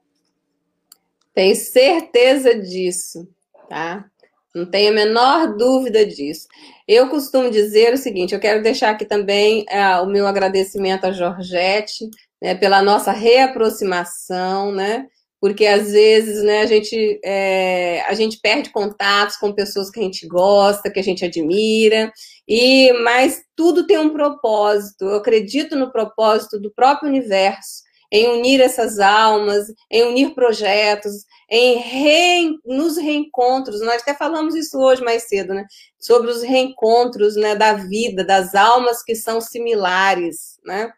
[1.34, 3.28] Tenho certeza disso,
[3.70, 4.10] tá?
[4.54, 6.48] Não tenho a menor dúvida disso.
[6.88, 11.12] Eu costumo dizer o seguinte: eu quero deixar aqui também é, o meu agradecimento a
[11.12, 12.10] Georgette
[12.42, 15.08] né, pela nossa reaproximação, né?
[15.40, 20.04] Porque às vezes né, a, gente, é, a gente perde contatos com pessoas que a
[20.04, 22.12] gente gosta, que a gente admira,
[22.48, 25.06] e mas tudo tem um propósito.
[25.06, 27.82] Eu acredito no propósito do próprio universo
[28.12, 33.82] em unir essas almas, em unir projetos, em re, nos reencontros.
[33.82, 35.66] Nós até falamos isso hoje mais cedo, né?
[36.00, 40.92] Sobre os reencontros, né, da vida, das almas que são similares, né?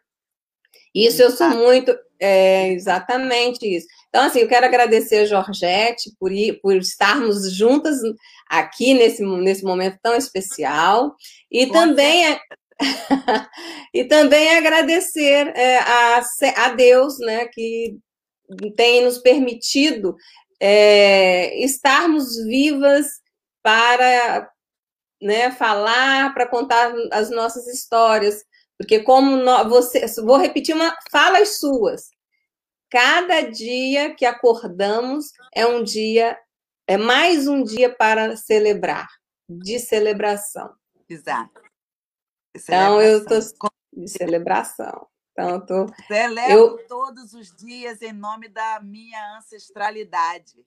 [0.94, 3.86] Isso eu sou muito, é, exatamente isso.
[4.08, 7.98] Então, assim, eu quero agradecer a Georgette por, ir, por estarmos juntas
[8.48, 11.16] aqui nesse, nesse momento tão especial.
[11.50, 12.38] E Boa também
[13.94, 16.22] e também agradecer é, a,
[16.56, 17.98] a Deus, né, que
[18.76, 20.16] tem nos permitido
[20.60, 23.06] é, estarmos vivas
[23.62, 24.50] para
[25.20, 28.44] né, falar, para contar as nossas histórias.
[28.78, 32.08] Porque como nós, você, vou repetir uma, falas suas.
[32.90, 36.38] Cada dia que acordamos é um dia,
[36.86, 39.08] é mais um dia para celebrar,
[39.48, 40.70] de celebração.
[41.08, 41.63] Exato.
[42.54, 45.06] Então, eu estou de celebração.
[45.32, 46.86] Então, eu tô, Celebro eu...
[46.86, 50.64] todos os dias em nome da minha ancestralidade.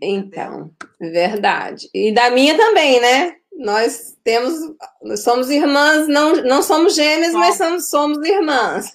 [0.00, 0.20] Entendeu?
[0.20, 1.88] Então, verdade.
[1.94, 3.36] E da minha também, né?
[3.52, 4.54] Nós temos,
[5.02, 7.46] nós somos irmãs, não, não somos gêmeas, somos.
[7.46, 8.94] mas somos, somos irmãs.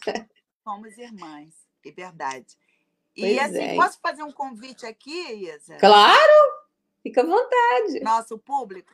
[0.64, 1.54] Somos irmãs,
[1.86, 2.58] é verdade.
[3.16, 3.76] E pois assim, é.
[3.76, 5.76] posso fazer um convite aqui, Isa?
[5.76, 6.64] Claro!
[7.02, 8.00] Fica à vontade.
[8.02, 8.94] Nosso público.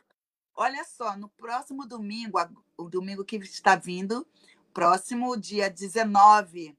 [0.62, 2.38] Olha só, no próximo domingo,
[2.76, 4.28] o domingo que está vindo,
[4.74, 6.76] próximo dia 19,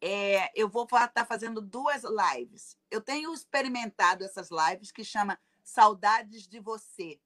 [0.00, 2.78] é, eu vou estar tá fazendo duas lives.
[2.90, 7.20] Eu tenho experimentado essas lives que chama Saudades de Você.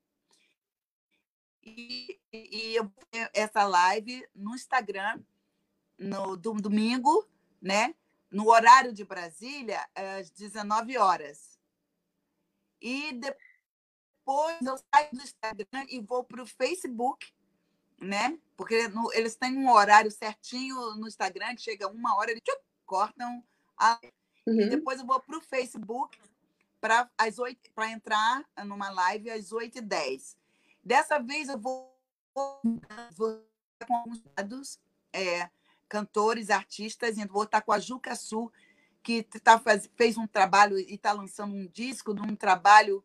[1.62, 2.92] E, e eu
[3.32, 5.22] essa live no Instagram
[5.96, 7.24] no do, domingo,
[7.62, 7.94] né?
[8.32, 11.56] No horário de Brasília, às 19 horas.
[12.80, 13.53] E depois
[14.24, 17.30] depois eu saio do Instagram e vou para o Facebook,
[18.00, 18.38] né?
[18.56, 22.42] Porque no, eles têm um horário certinho no Instagram, que chega uma hora, eles
[22.86, 23.44] cortam.
[23.76, 24.00] A...
[24.46, 24.60] Uhum.
[24.62, 26.18] E depois eu vou para o Facebook
[26.80, 30.36] para entrar numa live às 8h10.
[30.82, 31.94] Dessa vez eu vou,
[33.14, 33.46] vou
[33.86, 34.78] com alguns dados,
[35.12, 35.50] é,
[35.86, 38.50] cantores, artistas, e vou estar com a Juca Sul,
[39.02, 39.60] que tá,
[39.96, 43.04] fez um trabalho e está lançando um disco de um trabalho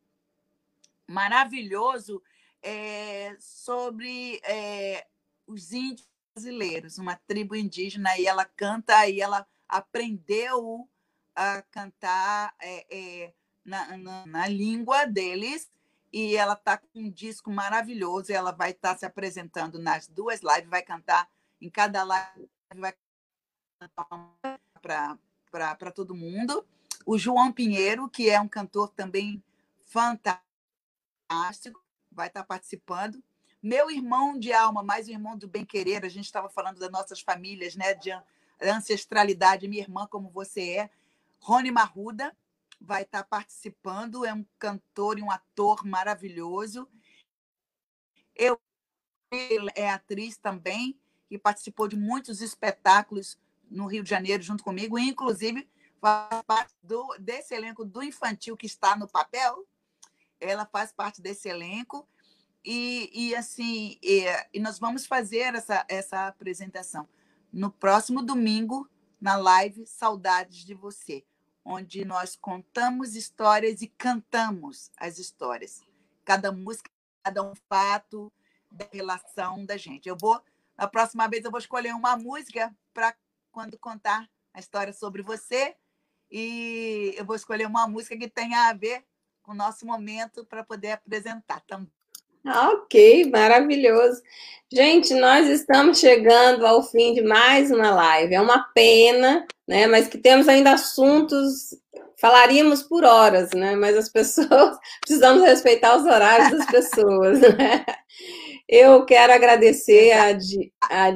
[1.10, 2.22] maravilhoso
[2.62, 5.08] é, sobre é,
[5.48, 10.88] os índios brasileiros, uma tribo indígena, e ela canta, e ela aprendeu
[11.36, 13.34] a cantar é,
[13.66, 15.70] na, na, na, língua deles,
[16.14, 20.08] e ela está com um disco maravilhoso, e ela vai estar tá se apresentando nas
[20.08, 21.28] duas lives, vai cantar
[21.60, 22.94] em cada live, vai
[23.80, 25.18] cantar
[25.52, 26.66] para todo mundo.
[27.06, 29.44] O João Pinheiro, que é um cantor também
[29.86, 30.49] fantástico,
[31.30, 33.24] fantástico, vai estar participando.
[33.62, 37.22] Meu irmão de alma, mais o irmão do bem-querer, a gente estava falando das nossas
[37.22, 38.10] famílias, né, de
[38.62, 40.90] ancestralidade, minha irmã como você é,
[41.40, 42.36] Rony Marruda
[42.82, 46.88] vai estar participando, é um cantor e um ator maravilhoso.
[48.36, 48.60] Eu
[49.76, 50.98] é atriz também
[51.30, 53.38] e participou de muitos espetáculos
[53.70, 55.70] no Rio de Janeiro junto comigo, inclusive
[56.02, 59.68] faz parte do, desse elenco do infantil que está no papel,
[60.40, 62.08] ela faz parte desse elenco
[62.64, 67.08] e, e assim e, e, nós vamos fazer essa, essa apresentação
[67.52, 68.90] no próximo domingo
[69.20, 71.26] na live Saudades de Você,
[71.64, 75.82] onde nós contamos histórias e cantamos as histórias.
[76.24, 76.90] Cada música,
[77.24, 78.32] cada um fato
[78.72, 80.08] da relação da gente.
[80.08, 80.42] Eu vou
[80.78, 83.16] Na próxima vez eu vou escolher uma música para
[83.52, 85.76] quando contar a história sobre você.
[86.32, 89.04] E eu vou escolher uma música que tenha a ver
[89.52, 91.92] o nosso momento para poder apresentar também.
[92.46, 94.22] Ok, maravilhoso.
[94.72, 98.34] Gente, nós estamos chegando ao fim de mais uma live.
[98.34, 99.88] É uma pena, né?
[99.88, 101.76] Mas que temos ainda assuntos,
[102.20, 103.76] falaríamos por horas, né?
[103.76, 107.86] Mas as pessoas precisamos respeitar os horários das pessoas, né?
[108.72, 110.38] Eu quero agradecer a,
[110.84, 111.08] a,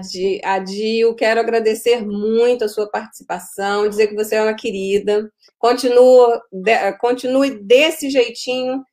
[0.55, 5.31] a Dio, quero agradecer muito a sua participação, dizer que você é uma querida.
[5.59, 8.83] Continua, de, continue desse jeitinho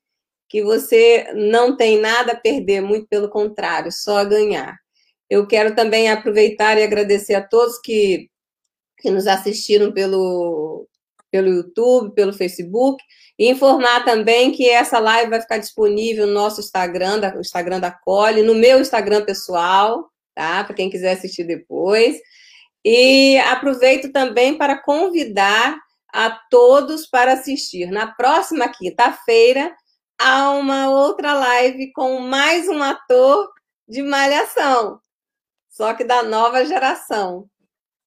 [0.47, 4.77] que você não tem nada a perder, muito pelo contrário, só a ganhar.
[5.31, 8.29] Eu quero também aproveitar e agradecer a todos que,
[8.99, 10.87] que nos assistiram pelo,
[11.31, 13.03] pelo YouTube, pelo Facebook,
[13.49, 17.91] informar também que essa live vai ficar disponível no nosso Instagram, da, o Instagram da
[17.91, 20.63] Cole, no meu Instagram pessoal, tá?
[20.65, 22.19] Para quem quiser assistir depois.
[22.85, 25.79] E aproveito também para convidar
[26.13, 29.75] a todos para assistir na próxima quinta-feira
[30.19, 33.49] a uma outra live com mais um ator
[33.89, 35.01] de Malhação,
[35.69, 37.49] só que da nova geração.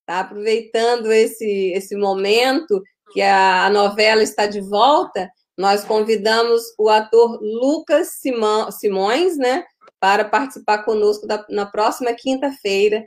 [0.06, 2.84] Tá aproveitando esse, esse momento
[3.14, 9.64] que a, a novela está de volta, nós convidamos o ator Lucas Simão, Simões, né,
[10.00, 13.06] para participar conosco da, na próxima quinta-feira,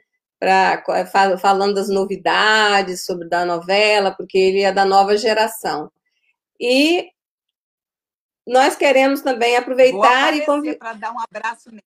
[1.40, 5.90] falando das novidades sobre da novela, porque ele é da nova geração.
[6.58, 7.10] E
[8.46, 10.78] nós queremos também aproveitar e convidar.
[10.78, 11.82] Para dar um abraço nele.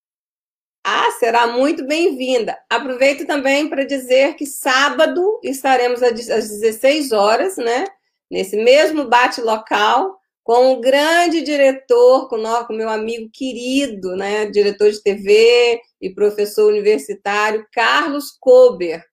[0.84, 2.58] Ah, será muito bem-vinda.
[2.68, 7.84] Aproveito também para dizer que sábado estaremos às 16 horas, né?
[8.30, 14.46] Nesse mesmo bate-local, com o grande diretor, com o meu amigo querido, né?
[14.46, 19.04] Diretor de TV e professor universitário, Carlos Kober.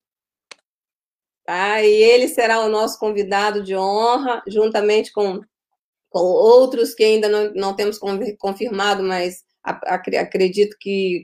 [1.45, 1.81] Tá?
[1.81, 5.41] E ele será o nosso convidado de honra, juntamente com
[6.09, 7.99] com outros que ainda não, não temos
[8.39, 11.23] confirmado, mas acredito que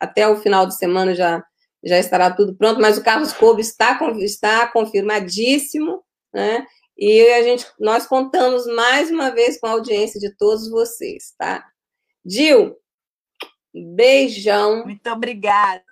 [0.00, 1.44] até o final de semana já,
[1.84, 6.02] já estará tudo pronto, mas o Carlos Cobo está, está confirmadíssimo,
[6.32, 6.66] né?
[6.96, 11.66] E a gente, nós contamos mais uma vez com a audiência de todos vocês, tá?
[12.24, 12.76] Dil,
[13.74, 14.84] beijão.
[14.84, 15.84] Muito obrigada.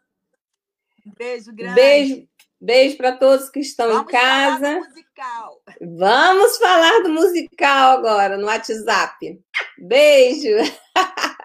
[1.06, 1.74] Um beijo grande.
[1.74, 2.28] Beijo,
[2.62, 4.58] Beijo para todos que estão Vamos em casa.
[4.58, 5.62] Falar do musical.
[5.80, 9.40] Vamos falar do musical agora no WhatsApp.
[9.78, 10.56] Beijo.